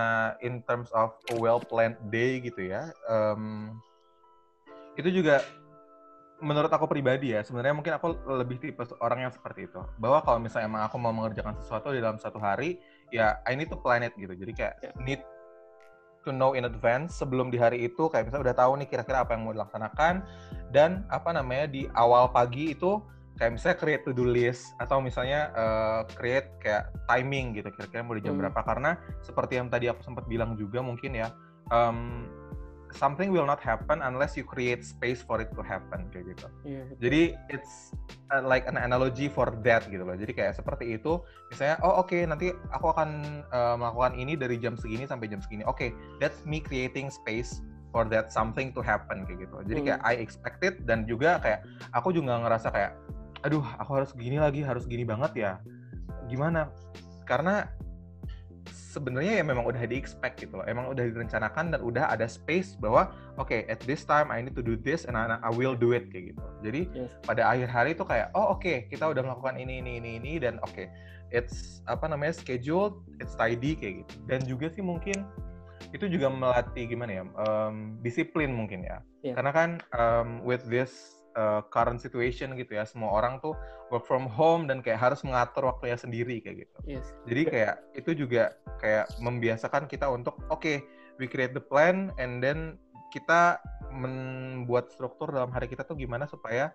in 0.45 0.61
terms 0.69 0.93
of 0.93 1.17
a 1.33 1.37
well 1.41 1.59
planned 1.59 1.99
day 2.13 2.39
gitu 2.39 2.69
ya 2.69 2.93
um, 3.09 3.75
itu 5.01 5.09
juga 5.09 5.41
menurut 6.43 6.69
aku 6.69 6.91
pribadi 6.91 7.33
ya, 7.33 7.41
sebenarnya 7.47 7.71
mungkin 7.71 7.95
aku 7.95 8.19
lebih 8.27 8.59
tipe 8.59 8.83
orang 8.99 9.31
yang 9.31 9.33
seperti 9.33 9.71
itu. 9.71 9.79
Bahwa 9.97 10.19
kalau 10.27 10.43
misalnya 10.43 10.67
emang 10.67 10.83
aku 10.91 10.99
mau 10.99 11.15
mengerjakan 11.15 11.55
sesuatu 11.63 11.95
di 11.95 12.03
dalam 12.03 12.19
satu 12.19 12.43
hari, 12.43 12.83
ya 13.15 13.39
I 13.47 13.55
need 13.55 13.71
to 13.71 13.79
plan 13.79 14.03
it 14.03 14.13
gitu. 14.19 14.35
Jadi 14.35 14.53
kayak 14.53 14.75
yeah. 14.83 14.93
need 14.99 15.23
to 16.27 16.35
know 16.35 16.59
in 16.59 16.67
advance 16.67 17.15
sebelum 17.15 17.55
di 17.55 17.63
hari 17.63 17.87
itu 17.87 18.11
kayak 18.11 18.29
misalnya 18.29 18.51
udah 18.51 18.57
tahu 18.59 18.73
nih 18.83 18.89
kira-kira 18.91 19.23
apa 19.23 19.35
yang 19.35 19.43
mau 19.47 19.55
dilaksanakan 19.55 20.23
dan 20.71 21.07
apa 21.11 21.31
namanya 21.35 21.67
di 21.71 21.91
awal 21.99 22.31
pagi 22.31 22.75
itu 22.75 23.03
kayak 23.43 23.59
misalnya 23.59 23.79
create 23.83 24.03
to 24.07 24.15
do 24.15 24.23
list 24.23 24.71
atau 24.79 25.03
misalnya 25.03 25.51
uh, 25.59 26.07
create 26.15 26.47
kayak 26.63 26.95
timing 27.11 27.59
gitu 27.59 27.75
kira-kira 27.75 28.07
mau 28.07 28.15
di 28.15 28.23
jam 28.23 28.39
hmm. 28.39 28.47
berapa 28.47 28.61
karena 28.63 28.95
seperti 29.19 29.59
yang 29.59 29.67
tadi 29.67 29.91
aku 29.91 29.99
sempat 30.07 30.31
bilang 30.31 30.55
juga 30.55 30.79
mungkin 30.79 31.11
ya 31.19 31.35
um, 31.75 32.31
something 32.95 33.35
will 33.35 33.43
not 33.43 33.59
happen 33.59 33.99
unless 33.99 34.39
you 34.39 34.47
create 34.47 34.87
space 34.87 35.27
for 35.27 35.43
it 35.43 35.51
to 35.57 35.65
happen 35.65 36.07
kayak 36.13 36.37
gitu. 36.37 36.47
Yeah, 36.63 36.87
Jadi 37.01 37.23
it's 37.51 37.91
uh, 38.31 38.45
like 38.45 38.69
an 38.69 38.77
analogy 38.77 39.27
for 39.27 39.51
that 39.67 39.89
gitu 39.89 40.05
loh. 40.05 40.15
Jadi 40.15 40.37
kayak 40.37 40.61
seperti 40.61 41.01
itu, 41.01 41.19
misalnya 41.49 41.81
oh 41.83 42.05
oke 42.05 42.13
okay, 42.13 42.29
nanti 42.29 42.53
aku 42.71 42.93
akan 42.93 43.43
uh, 43.51 43.75
melakukan 43.81 44.13
ini 44.21 44.37
dari 44.37 44.61
jam 44.61 44.77
segini 44.77 45.09
sampai 45.09 45.27
jam 45.27 45.41
segini. 45.41 45.65
Oke, 45.65 45.91
okay, 45.91 45.91
that's 46.21 46.45
me 46.45 46.61
creating 46.61 47.09
space 47.09 47.65
for 47.93 48.09
that 48.09 48.33
something 48.33 48.73
to 48.73 48.81
happen 48.81 49.29
kayak 49.29 49.49
gitu. 49.49 49.57
Jadi 49.69 49.81
kayak 49.93 50.01
hmm. 50.01 50.11
I 50.13 50.15
expected 50.21 50.85
dan 50.89 51.05
juga 51.05 51.41
kayak 51.41 51.65
aku 51.93 52.13
juga 52.13 52.41
ngerasa 52.41 52.73
kayak 52.73 52.93
aduh 53.43 53.65
aku 53.79 53.91
harus 54.03 54.11
gini 54.15 54.39
lagi, 54.39 54.63
harus 54.63 54.87
gini 54.87 55.03
banget 55.07 55.33
ya. 55.37 55.53
Gimana? 56.31 56.71
Karena 57.27 57.67
sebenarnya 58.93 59.41
ya 59.41 59.45
memang 59.45 59.65
udah 59.65 59.89
di 59.89 59.97
expect 59.97 60.45
gitu 60.45 60.61
loh. 60.61 60.67
Emang 60.69 60.93
udah 60.93 61.09
direncanakan 61.09 61.73
dan 61.73 61.81
udah 61.81 62.13
ada 62.13 62.29
space 62.29 62.77
bahwa 62.77 63.09
oke 63.41 63.49
okay, 63.49 63.65
at 63.73 63.81
this 63.89 64.05
time 64.05 64.29
I 64.29 64.45
need 64.45 64.53
to 64.53 64.61
do 64.61 64.77
this 64.77 65.09
and 65.09 65.17
I, 65.17 65.41
I 65.41 65.49
will 65.49 65.73
do 65.73 65.97
it 65.97 66.13
kayak 66.13 66.37
gitu. 66.37 66.45
Jadi 66.61 66.83
yes. 66.93 67.11
pada 67.25 67.49
akhir 67.49 67.69
hari 67.73 67.91
itu 67.97 68.05
kayak 68.05 68.29
oh 68.37 68.53
oke 68.53 68.61
okay, 68.61 68.85
kita 68.93 69.09
udah 69.09 69.25
melakukan 69.25 69.57
ini 69.57 69.81
ini 69.81 69.97
ini 69.97 70.11
ini 70.21 70.33
dan 70.37 70.61
oke 70.61 70.77
okay, 70.77 70.93
it's 71.33 71.81
apa 71.89 72.05
namanya 72.05 72.37
scheduled, 72.37 73.01
it's 73.19 73.33
tidy 73.33 73.73
kayak 73.73 74.05
gitu. 74.05 74.15
Dan 74.29 74.45
juga 74.45 74.69
sih 74.69 74.85
mungkin 74.85 75.25
itu 75.93 76.09
juga 76.09 76.33
melatih 76.33 76.89
gimana 76.89 77.21
ya 77.21 77.25
um, 77.49 77.97
disiplin 78.05 78.53
mungkin 78.53 78.85
ya. 78.85 79.01
Yeah. 79.25 79.35
Karena 79.41 79.53
kan 79.57 79.71
um, 79.97 80.45
with 80.45 80.69
this 80.69 81.22
uh, 81.35 81.61
current 81.69 82.01
situation 82.01 82.55
gitu 82.57 82.77
ya. 82.77 82.85
Semua 82.85 83.13
orang 83.13 83.39
tuh 83.43 83.57
work 83.93 84.09
from 84.09 84.25
home 84.25 84.65
dan 84.65 84.81
kayak 84.81 84.99
harus 84.99 85.21
mengatur 85.21 85.69
waktunya 85.69 86.01
sendiri 86.01 86.41
kayak 86.41 86.65
gitu. 86.65 86.79
Yes. 86.89 87.07
jadi 87.29 87.43
kayak 87.45 87.75
itu 87.93 88.11
juga 88.25 88.57
kayak 88.81 89.13
membiasakan 89.21 89.85
kita 89.85 90.09
untuk 90.09 90.41
oke 90.49 90.65
okay, 90.65 90.81
we 91.21 91.29
create 91.29 91.53
the 91.53 91.61
plan 91.61 92.09
and 92.17 92.41
then 92.41 92.81
kita 93.13 93.61
membuat 93.93 94.89
struktur 94.89 95.29
dalam 95.29 95.53
hari 95.53 95.69
kita 95.69 95.85
tuh 95.85 95.93
gimana 96.01 96.25
supaya 96.25 96.73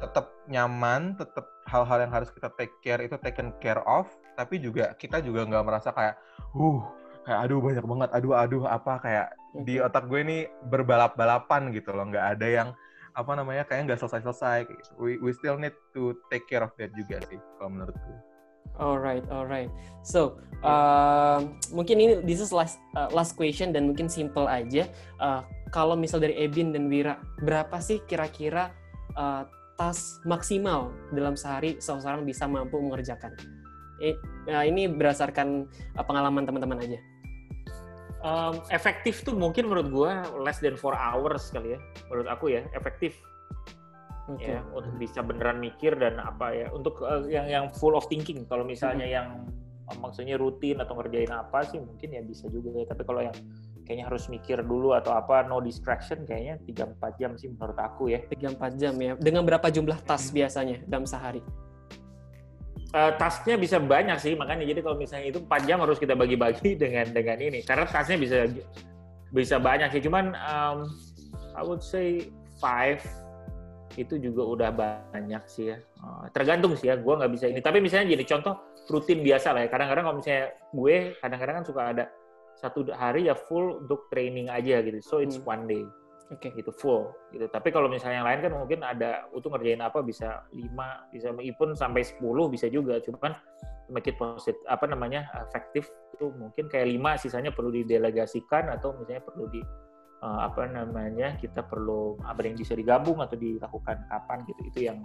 tetap 0.00 0.32
nyaman, 0.50 1.14
tetap 1.14 1.46
hal-hal 1.70 2.08
yang 2.08 2.10
harus 2.10 2.32
kita 2.32 2.50
take 2.58 2.72
care 2.82 2.98
itu 2.98 3.14
taken 3.20 3.54
care 3.62 3.78
of, 3.86 4.10
tapi 4.34 4.58
juga 4.58 4.96
kita 4.98 5.22
juga 5.22 5.46
nggak 5.46 5.62
merasa 5.62 5.94
kayak, 5.94 6.18
uh, 6.56 6.82
kayak 7.22 7.38
aduh 7.46 7.62
banyak 7.62 7.84
banget, 7.86 8.10
aduh 8.10 8.34
aduh 8.34 8.64
apa 8.66 8.98
kayak 8.98 9.26
di 9.62 9.78
otak 9.78 10.10
gue 10.10 10.18
ini 10.24 10.38
berbalap-balapan 10.66 11.70
gitu 11.70 11.94
loh, 11.94 12.10
nggak 12.10 12.26
ada 12.40 12.46
yang 12.48 12.68
apa 13.14 13.32
namanya 13.38 13.62
kayak 13.62 13.86
nggak 13.86 14.00
selesai-selesai 14.02 14.66
gitu. 14.66 14.90
We, 14.98 15.22
we 15.22 15.30
still 15.30 15.54
need 15.54 15.74
to 15.94 16.18
take 16.28 16.50
care 16.50 16.66
of 16.66 16.74
that 16.82 16.90
juga 16.98 17.22
sih 17.30 17.38
kalau 17.58 17.70
menurutku. 17.78 18.12
Alright, 18.74 19.22
alright. 19.30 19.70
So 20.02 20.42
uh, 20.66 21.46
mungkin 21.70 22.02
ini 22.02 22.12
this 22.26 22.42
is 22.42 22.50
last 22.50 22.82
uh, 22.98 23.06
last 23.14 23.38
question 23.38 23.70
dan 23.70 23.86
mungkin 23.86 24.10
simple 24.10 24.50
aja. 24.50 24.90
Uh, 25.22 25.46
kalau 25.70 25.94
misal 25.94 26.18
dari 26.18 26.34
Ebin 26.34 26.74
dan 26.74 26.90
Wira, 26.90 27.18
berapa 27.42 27.78
sih 27.78 28.02
kira-kira 28.06 28.74
uh, 29.14 29.46
tas 29.78 30.18
maksimal 30.26 30.90
dalam 31.14 31.38
sehari 31.38 31.78
seseorang 31.78 32.26
bisa 32.26 32.50
mampu 32.50 32.82
mengerjakan? 32.82 33.30
Eh, 34.02 34.18
uh, 34.50 34.66
ini 34.66 34.90
berdasarkan 34.90 35.70
uh, 35.94 36.02
pengalaman 36.02 36.42
teman-teman 36.42 36.82
aja 36.82 36.98
um, 38.24 38.54
efektif 38.72 39.22
tuh 39.22 39.36
mungkin 39.36 39.68
menurut 39.68 39.88
gue 39.92 40.12
less 40.40 40.58
than 40.58 40.74
four 40.74 40.96
hours 40.96 41.52
kali 41.52 41.76
ya 41.76 41.80
menurut 42.08 42.28
aku 42.32 42.50
ya 42.50 42.64
efektif. 42.74 43.14
Okay. 44.24 44.56
ya 44.56 44.64
untuk 44.72 44.96
bisa 44.96 45.20
beneran 45.20 45.60
mikir 45.60 46.00
dan 46.00 46.16
apa 46.16 46.48
ya 46.56 46.72
untuk 46.72 47.04
uh, 47.04 47.28
yang 47.28 47.44
yang 47.44 47.64
full 47.76 47.92
of 47.92 48.08
thinking. 48.08 48.48
Kalau 48.48 48.64
misalnya 48.64 49.04
hmm. 49.04 49.16
yang 49.20 49.28
uh, 49.84 49.96
maksudnya 50.00 50.40
rutin 50.40 50.80
atau 50.80 50.96
ngerjain 50.96 51.28
apa 51.28 51.60
sih 51.68 51.76
mungkin 51.76 52.08
ya 52.08 52.24
bisa 52.24 52.48
juga 52.48 52.72
ya. 52.72 52.88
Tapi 52.88 53.04
kalau 53.04 53.20
yang 53.20 53.36
kayaknya 53.84 54.08
harus 54.08 54.32
mikir 54.32 54.64
dulu 54.64 54.96
atau 54.96 55.12
apa 55.12 55.44
no 55.44 55.60
distraction 55.60 56.24
kayaknya 56.24 56.56
3-4 56.96 57.20
jam 57.20 57.30
sih 57.36 57.52
menurut 57.52 57.76
aku 57.76 58.16
ya. 58.16 58.24
3-4 58.32 58.80
jam 58.80 58.96
ya. 58.96 59.12
Dengan 59.20 59.44
berapa 59.44 59.68
jumlah 59.68 60.00
tas 60.08 60.32
biasanya 60.32 60.80
dalam 60.88 61.04
sehari 61.04 61.44
uh, 62.94 63.12
tasnya 63.18 63.58
bisa 63.58 63.82
banyak 63.82 64.16
sih 64.22 64.32
makanya 64.38 64.64
jadi 64.64 64.80
kalau 64.80 64.96
misalnya 64.96 65.34
itu 65.34 65.42
4 65.42 65.68
jam 65.68 65.82
harus 65.82 65.98
kita 65.98 66.14
bagi-bagi 66.14 66.76
dengan 66.82 67.10
dengan 67.10 67.38
ini. 67.42 67.60
Karena 67.66 67.84
tasnya 67.90 68.16
bisa 68.16 68.46
bisa 69.34 69.58
banyak 69.58 69.90
sih. 69.90 70.02
Cuman 70.06 70.32
um, 70.38 70.78
I 71.58 71.62
would 71.66 71.82
say 71.82 72.30
five 72.62 73.02
itu 73.94 74.18
juga 74.18 74.42
udah 74.42 74.70
banyak 74.74 75.42
sih 75.50 75.74
ya. 75.74 75.78
Uh, 75.98 76.26
tergantung 76.30 76.78
sih 76.78 76.90
ya 76.90 76.96
gue 76.96 77.14
nggak 77.14 77.32
bisa 77.34 77.50
ini. 77.50 77.60
Tapi 77.60 77.82
misalnya 77.82 78.14
jadi 78.14 78.24
contoh 78.38 78.54
rutin 78.90 79.26
biasa 79.26 79.52
lah 79.52 79.66
ya. 79.66 79.68
Kadang-kadang 79.68 80.04
kalau 80.06 80.16
misalnya 80.22 80.44
gue 80.70 80.96
kadang-kadang 81.18 81.54
kan 81.62 81.66
suka 81.66 81.82
ada 81.90 82.04
satu 82.54 82.86
hari 82.94 83.26
ya 83.26 83.34
full 83.34 83.82
untuk 83.82 84.06
training 84.08 84.46
aja 84.46 84.78
gitu. 84.86 84.98
So 85.02 85.18
it's 85.18 85.42
hmm. 85.42 85.50
one 85.50 85.64
day 85.66 85.82
Oke. 86.32 86.48
Okay. 86.48 86.50
Gitu 86.62 86.72
full 86.72 87.12
gitu. 87.32 87.44
Tapi 87.48 87.68
kalau 87.68 87.88
misalnya 87.90 88.24
yang 88.24 88.28
lain 88.28 88.40
kan 88.44 88.52
mungkin 88.56 88.80
ada 88.80 89.28
untuk 89.34 89.52
ngerjain 89.52 89.82
apa 89.84 90.00
bisa 90.00 90.44
5, 90.52 91.12
bisa 91.12 91.28
even 91.44 91.76
sampai 91.76 92.04
10 92.04 92.20
bisa 92.48 92.66
juga. 92.72 93.00
Cuma 93.04 93.18
kan 93.20 93.34
make 93.92 94.08
it 94.08 94.16
positive 94.16 94.56
apa 94.64 94.88
namanya 94.88 95.28
efektif 95.44 95.84
itu 96.16 96.32
mungkin 96.40 96.72
kayak 96.72 96.88
5 96.88 97.20
sisanya 97.28 97.52
perlu 97.52 97.68
didelegasikan 97.68 98.72
atau 98.72 98.96
misalnya 98.96 99.20
perlu 99.28 99.44
di 99.52 99.60
uh, 100.24 100.40
apa 100.48 100.64
namanya 100.72 101.36
kita 101.36 101.60
perlu 101.68 102.16
apa 102.24 102.40
yang 102.48 102.56
bisa 102.56 102.72
digabung 102.72 103.20
atau 103.20 103.36
dilakukan 103.36 104.08
kapan 104.08 104.38
gitu. 104.48 104.60
Itu 104.72 104.78
yang 104.88 104.98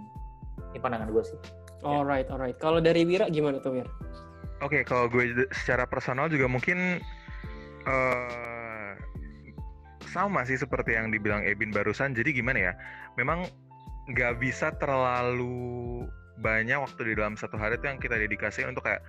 ini 0.72 0.78
pandangan 0.80 1.12
gue 1.12 1.24
sih. 1.24 1.38
Ya. 1.84 2.00
Alright, 2.00 2.28
ya. 2.28 2.36
alright. 2.36 2.56
Kalau 2.56 2.80
dari 2.80 3.04
Wira 3.04 3.28
gimana 3.28 3.60
tuh 3.60 3.76
Wir? 3.76 3.88
Oke, 4.60 4.80
okay, 4.80 4.82
kalau 4.84 5.08
gue 5.08 5.48
secara 5.56 5.88
personal 5.88 6.28
juga 6.28 6.44
mungkin 6.44 7.00
uh, 7.88 8.49
sama 10.10 10.42
sih 10.42 10.58
seperti 10.58 10.98
yang 10.98 11.14
dibilang 11.14 11.46
Ebin 11.46 11.70
barusan. 11.70 12.12
Jadi 12.18 12.34
gimana 12.34 12.58
ya? 12.58 12.72
Memang 13.14 13.46
nggak 14.10 14.42
bisa 14.42 14.74
terlalu 14.82 16.04
banyak 16.42 16.80
waktu 16.82 17.12
di 17.12 17.14
dalam 17.14 17.36
satu 17.36 17.60
hari 17.60 17.76
itu 17.78 17.86
yang 17.86 18.00
kita 18.00 18.16
dedikasi 18.16 18.64
untuk 18.66 18.82
kayak 18.88 19.04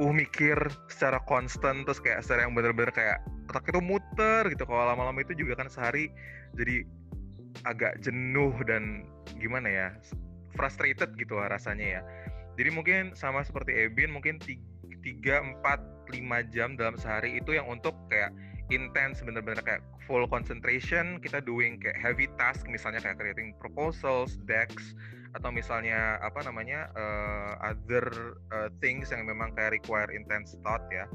uh 0.00 0.12
mikir 0.12 0.56
secara 0.88 1.20
konstan 1.28 1.84
terus 1.84 2.00
kayak 2.00 2.24
secara 2.24 2.48
yang 2.48 2.56
bener-bener 2.56 2.88
kayak 2.88 3.20
otak 3.52 3.68
itu 3.68 3.80
muter 3.84 4.48
gitu 4.48 4.64
kalau 4.64 4.88
lama-lama 4.88 5.20
itu 5.20 5.36
juga 5.36 5.60
kan 5.60 5.68
sehari 5.68 6.08
jadi 6.56 6.88
agak 7.68 8.00
jenuh 8.00 8.56
dan 8.64 9.04
gimana 9.36 9.68
ya 9.68 9.86
frustrated 10.56 11.12
gitu 11.20 11.36
lah 11.36 11.52
rasanya 11.52 12.00
ya 12.00 12.02
jadi 12.56 12.70
mungkin 12.72 13.12
sama 13.12 13.44
seperti 13.44 13.76
Ebin 13.76 14.10
mungkin 14.10 14.40
3, 14.40 14.60
4, 15.04 16.12
5 16.12 16.54
jam 16.54 16.76
dalam 16.80 16.96
sehari 16.96 17.36
itu 17.40 17.56
yang 17.56 17.68
untuk 17.68 17.92
kayak 18.08 18.32
intense 18.70 19.20
bener-bener 19.20 19.60
kayak 19.60 19.82
full 20.06 20.24
concentration 20.30 21.18
kita 21.18 21.42
doing 21.42 21.76
kayak 21.82 21.98
heavy 21.98 22.30
task 22.38 22.64
misalnya 22.70 23.02
kayak 23.02 23.18
creating 23.18 23.52
proposals, 23.58 24.38
decks 24.46 24.94
atau 25.38 25.50
misalnya 25.54 26.18
apa 26.22 26.42
namanya 26.42 26.90
uh, 26.98 27.54
other 27.62 28.34
uh, 28.50 28.66
things 28.82 29.14
yang 29.14 29.22
memang 29.26 29.54
kayak 29.54 29.78
require 29.78 30.10
intense 30.10 30.58
thought 30.66 30.82
ya. 30.90 31.06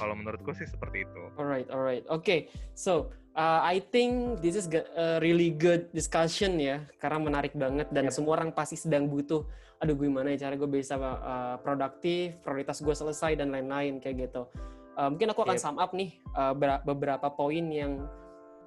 Kalau 0.00 0.16
menurutku 0.16 0.56
sih 0.56 0.64
seperti 0.64 1.04
itu. 1.04 1.22
Alright, 1.36 1.68
alright. 1.68 2.04
Oke, 2.08 2.24
okay. 2.24 2.40
so 2.72 3.12
uh, 3.36 3.60
I 3.60 3.80
think 3.92 4.40
this 4.40 4.56
is 4.56 4.64
a 4.72 5.20
really 5.20 5.52
good 5.52 5.92
discussion 5.92 6.56
ya, 6.56 6.80
karena 6.96 7.20
menarik 7.20 7.52
banget 7.52 7.92
dan 7.92 8.08
yeah. 8.08 8.14
semua 8.16 8.40
orang 8.40 8.56
pasti 8.56 8.80
sedang 8.80 9.08
butuh. 9.08 9.44
Aduh, 9.84 9.98
gimana 9.98 10.32
ya 10.32 10.48
cara 10.48 10.56
gue 10.56 10.70
bisa 10.70 10.96
uh, 10.96 11.60
produktif, 11.60 12.40
prioritas 12.40 12.80
gue 12.80 12.94
selesai 12.96 13.36
dan 13.36 13.52
lain-lain 13.52 14.00
kayak 14.00 14.30
gitu. 14.30 14.48
Uh, 14.92 15.08
mungkin 15.08 15.32
aku 15.32 15.40
akan 15.48 15.56
yep. 15.56 15.64
sum 15.64 15.76
up 15.80 15.96
nih 15.96 16.20
uh, 16.36 16.52
beberapa 16.84 17.32
poin 17.32 17.64
yang 17.72 18.04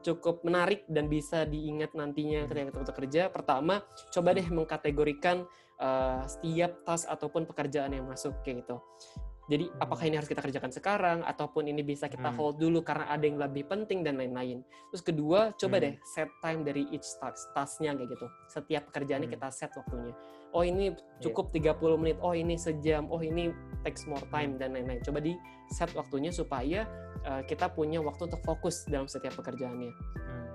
cukup 0.06 0.46
menarik 0.46 0.86
dan 0.86 1.10
bisa 1.10 1.50
diingat 1.50 1.98
nantinya 1.98 2.46
ketika 2.46 2.70
kita 2.70 2.92
bekerja. 2.94 3.22
Pertama, 3.34 3.82
coba 4.14 4.38
deh 4.38 4.46
mengkategorikan 4.46 5.50
uh, 5.82 6.22
setiap 6.30 6.86
tas 6.86 7.10
ataupun 7.10 7.50
pekerjaan 7.50 7.94
yang 7.98 8.06
masuk 8.06 8.38
kayak 8.46 8.66
gitu. 8.66 8.78
Jadi 9.46 9.70
apakah 9.78 10.10
ini 10.10 10.18
harus 10.18 10.26
kita 10.26 10.42
kerjakan 10.42 10.74
sekarang 10.74 11.20
ataupun 11.22 11.70
ini 11.70 11.86
bisa 11.86 12.10
kita 12.10 12.34
hmm. 12.34 12.38
hold 12.38 12.58
dulu 12.58 12.82
karena 12.82 13.14
ada 13.14 13.30
yang 13.30 13.38
lebih 13.38 13.70
penting 13.70 14.02
dan 14.02 14.18
lain-lain. 14.18 14.66
Terus 14.90 15.06
kedua, 15.06 15.54
coba 15.54 15.78
hmm. 15.78 15.86
deh 15.86 15.94
set 16.02 16.30
time 16.42 16.66
dari 16.66 16.90
each 16.90 17.06
task, 17.22 17.54
tasknya 17.54 17.94
kayak 17.94 18.10
gitu. 18.18 18.26
Setiap 18.50 18.90
pekerjaannya 18.90 19.30
hmm. 19.30 19.36
kita 19.38 19.48
set 19.54 19.70
waktunya. 19.78 20.18
Oh 20.50 20.66
ini 20.66 20.98
cukup 21.22 21.54
yeah. 21.54 21.78
30 21.78 22.02
menit, 22.02 22.18
oh 22.26 22.34
ini 22.34 22.58
sejam, 22.58 23.06
oh 23.14 23.22
ini 23.22 23.54
takes 23.86 24.10
more 24.10 24.26
time 24.34 24.58
dan 24.58 24.74
lain-lain. 24.74 25.00
Coba 25.06 25.22
di 25.22 25.38
set 25.70 25.94
waktunya 25.94 26.34
supaya 26.34 26.90
uh, 27.24 27.46
kita 27.46 27.70
punya 27.72 28.02
waktu 28.02 28.28
untuk 28.28 28.42
fokus 28.42 28.90
dalam 28.90 29.06
setiap 29.06 29.38
pekerjaannya. 29.38 29.94
Hmm. 29.94 30.48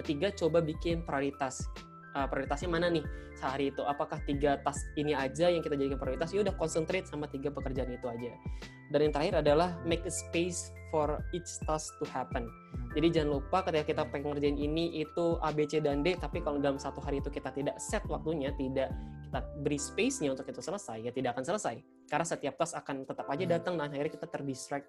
Ketiga, 0.00 0.32
coba 0.32 0.64
bikin 0.64 1.04
prioritas 1.04 1.68
uh, 2.18 2.26
prioritasnya 2.28 2.68
mana 2.70 2.86
nih 2.88 3.04
sehari 3.38 3.70
itu 3.70 3.82
apakah 3.86 4.18
tiga 4.26 4.58
tas 4.66 4.78
ini 4.98 5.14
aja 5.14 5.46
yang 5.46 5.62
kita 5.62 5.78
jadikan 5.78 6.00
prioritas 6.00 6.34
ya 6.34 6.42
udah 6.42 6.54
concentrate 6.58 7.06
sama 7.06 7.30
tiga 7.30 7.54
pekerjaan 7.54 7.94
itu 7.94 8.06
aja 8.10 8.34
dan 8.90 8.98
yang 9.04 9.12
terakhir 9.12 9.34
adalah 9.44 9.78
make 9.86 10.02
a 10.02 10.12
space 10.12 10.72
for 10.90 11.20
each 11.36 11.48
task 11.68 11.94
to 12.02 12.04
happen 12.10 12.48
hmm. 12.48 12.90
jadi 12.98 13.20
jangan 13.20 13.38
lupa 13.38 13.62
ketika 13.68 13.84
kita 13.94 14.02
pengen 14.10 14.34
ngerjain 14.34 14.58
ini 14.58 15.04
itu 15.04 15.38
A, 15.44 15.54
B, 15.54 15.68
C, 15.68 15.78
dan 15.78 16.02
D 16.02 16.18
tapi 16.18 16.42
kalau 16.42 16.58
dalam 16.58 16.80
satu 16.80 16.98
hari 16.98 17.22
itu 17.22 17.30
kita 17.30 17.52
tidak 17.52 17.76
set 17.78 18.02
waktunya 18.08 18.50
tidak 18.58 18.90
kita 19.28 19.44
beri 19.60 19.76
space-nya 19.76 20.32
untuk 20.32 20.48
itu 20.48 20.64
selesai 20.64 21.04
ya 21.04 21.12
tidak 21.12 21.36
akan 21.36 21.44
selesai 21.44 21.76
karena 22.08 22.26
setiap 22.26 22.54
tas 22.56 22.72
akan 22.72 23.04
tetap 23.04 23.28
aja 23.28 23.44
hmm. 23.44 23.52
datang 23.52 23.74
dan 23.76 23.92
akhirnya 23.92 24.12
kita 24.16 24.26
terdistract 24.26 24.88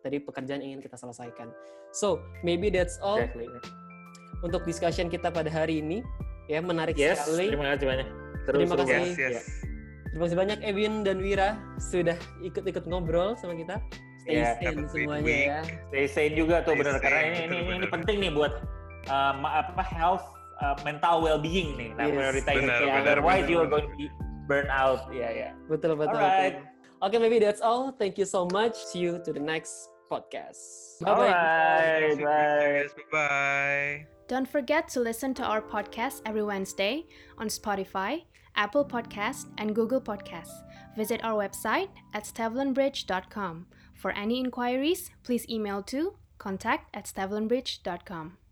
dari 0.00 0.22
pekerjaan 0.22 0.62
yang 0.64 0.78
ingin 0.78 0.82
kita 0.86 0.96
selesaikan 0.96 1.50
so 1.90 2.22
maybe 2.46 2.70
that's 2.70 2.96
all 3.02 3.18
exactly. 3.18 3.50
untuk 4.46 4.62
discussion 4.64 5.10
kita 5.10 5.28
pada 5.28 5.50
hari 5.50 5.82
ini 5.82 6.00
ya 6.50 6.58
menarik 6.58 6.98
yes, 6.98 7.22
sekali. 7.22 7.54
Terima 7.54 7.66
kasih 7.78 7.86
banyak. 7.86 8.08
Terus, 8.42 8.58
terima 8.58 8.76
kasih. 8.82 8.98
Yes, 8.98 9.14
yes. 9.14 9.32
Ya. 9.38 9.42
Terima 10.10 10.22
kasih 10.26 10.38
banyak 10.42 10.58
Evin 10.66 10.94
dan 11.06 11.18
Wira 11.22 11.48
sudah 11.78 12.18
ikut-ikut 12.42 12.84
ngobrol 12.90 13.38
sama 13.38 13.54
kita. 13.54 13.78
Stay 14.26 14.42
yeah, 14.42 14.58
sane 14.58 14.84
semuanya 14.90 15.22
week. 15.24 15.46
ya. 15.46 15.60
Stay 15.94 16.06
sane 16.10 16.34
juga 16.34 16.66
tuh 16.66 16.74
benar 16.74 16.98
karena 16.98 17.30
ini 17.30 17.38
ini, 17.46 17.56
ini 17.78 17.86
penting 17.86 18.16
nih 18.18 18.32
buat 18.34 18.52
um, 19.06 19.46
apa 19.46 19.80
health 19.86 20.26
uh, 20.60 20.76
mental 20.84 21.20
well-being 21.24 21.76
nih. 21.76 21.90
Nah, 21.96 22.06
yes. 22.06 22.14
prioritasnya 22.14 22.74
kayak 22.80 23.02
otherwise 23.02 23.44
bener. 23.44 23.52
you 23.52 23.58
are 23.58 23.70
going 23.70 23.88
to 23.88 23.94
be 23.96 24.06
burn 24.46 24.68
out. 24.68 25.08
Ya 25.10 25.18
yeah, 25.18 25.30
ya. 25.30 25.40
Yeah. 25.40 25.52
Betul 25.68 25.96
betul. 25.96 26.16
Alright. 26.16 26.60
Betul. 26.60 26.78
Okay, 27.00 27.18
maybe 27.18 27.40
that's 27.40 27.64
all. 27.64 27.96
Thank 27.96 28.20
you 28.20 28.28
so 28.28 28.44
much. 28.52 28.76
See 28.76 29.00
you 29.00 29.24
to 29.24 29.32
the 29.32 29.40
next 29.40 29.88
podcast. 30.12 31.00
Bye 31.00 31.16
bye. 31.16 31.32
Bye 31.32 32.20
bye. 32.20 32.84
Bye 32.92 33.08
bye. 33.08 33.94
Don't 34.28 34.46
forget 34.46 34.86
to 34.94 35.00
listen 35.00 35.34
to 35.40 35.42
our 35.42 35.64
podcast 35.64 36.22
every 36.24 36.44
Wednesday 36.44 37.08
on 37.38 37.48
Spotify, 37.48 38.28
Apple 38.54 38.84
Podcasts, 38.84 39.48
and 39.58 39.74
Google 39.74 40.00
Podcasts. 40.00 40.54
Visit 40.94 41.24
our 41.24 41.34
website 41.34 41.88
at 42.14 42.24
stevlinbridge.com. 42.24 43.66
For 43.94 44.12
any 44.12 44.38
inquiries, 44.38 45.10
please 45.24 45.48
email 45.48 45.82
to 45.84 46.14
contact 46.38 46.94
at 46.94 47.06
stevlinbridge.com. 47.06 48.40